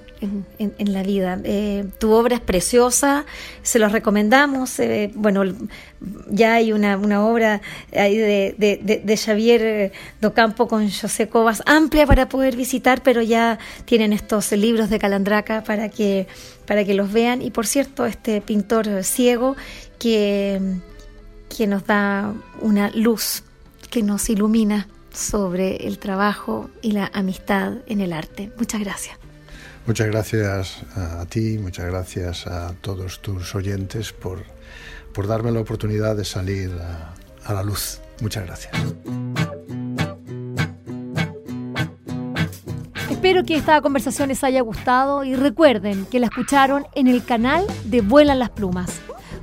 la 0.78 1.02
vida. 1.02 1.40
Eh, 1.44 1.86
tu 1.98 2.12
obra 2.12 2.36
es 2.36 2.40
preciosa, 2.40 3.24
se 3.62 3.78
los 3.80 3.90
recomendamos. 3.90 4.78
Eh, 4.78 5.10
bueno, 5.14 5.42
ya 6.28 6.54
hay 6.54 6.72
una, 6.72 6.96
obra 7.24 7.60
ahí 7.92 8.16
de, 8.16 8.54
de, 8.56 9.02
de, 9.04 9.16
Xavier 9.16 9.92
Docampo 10.20 10.68
con 10.68 10.88
José 10.90 11.28
Cobas 11.28 11.62
amplia 11.66 12.06
para 12.06 12.28
poder 12.28 12.54
visitar, 12.54 13.02
pero 13.02 13.20
ya 13.20 13.58
tienen 13.84 14.12
estos 14.12 14.52
libros 14.52 14.90
de 14.90 15.00
Calandraca 15.00 15.64
para 15.64 15.88
que, 15.88 16.28
para 16.66 16.84
que 16.84 16.94
los 16.94 17.12
vean. 17.12 17.42
Y 17.42 17.50
por 17.50 17.66
cierto, 17.66 18.06
este 18.06 18.40
pintor 18.40 19.02
ciego 19.02 19.56
que, 19.98 20.60
que 21.48 21.66
nos 21.66 21.84
da 21.84 22.32
una 22.60 22.90
luz 22.90 23.42
que 23.90 24.02
nos 24.04 24.30
ilumina 24.30 24.86
sobre 25.12 25.86
el 25.86 25.98
trabajo 25.98 26.70
y 26.82 26.92
la 26.92 27.10
amistad 27.12 27.74
en 27.86 28.00
el 28.00 28.12
arte. 28.12 28.52
Muchas 28.56 28.80
gracias. 28.80 29.18
Muchas 29.86 30.06
gracias 30.08 30.82
a 30.94 31.24
ti, 31.26 31.58
muchas 31.58 31.86
gracias 31.86 32.46
a 32.46 32.74
todos 32.80 33.20
tus 33.20 33.54
oyentes 33.54 34.12
por, 34.12 34.44
por 35.12 35.26
darme 35.26 35.50
la 35.50 35.60
oportunidad 35.60 36.16
de 36.16 36.24
salir 36.24 36.70
a, 36.80 37.14
a 37.44 37.54
la 37.54 37.62
luz. 37.62 38.00
Muchas 38.20 38.46
gracias. 38.46 38.72
Espero 43.10 43.44
que 43.44 43.56
esta 43.56 43.80
conversación 43.82 44.28
les 44.28 44.42
haya 44.44 44.62
gustado 44.62 45.24
y 45.24 45.34
recuerden 45.34 46.06
que 46.06 46.20
la 46.20 46.26
escucharon 46.26 46.86
en 46.94 47.06
el 47.06 47.24
canal 47.24 47.66
de 47.84 48.00
Vuelan 48.00 48.38
las 48.38 48.50
Plumas. 48.50 49.00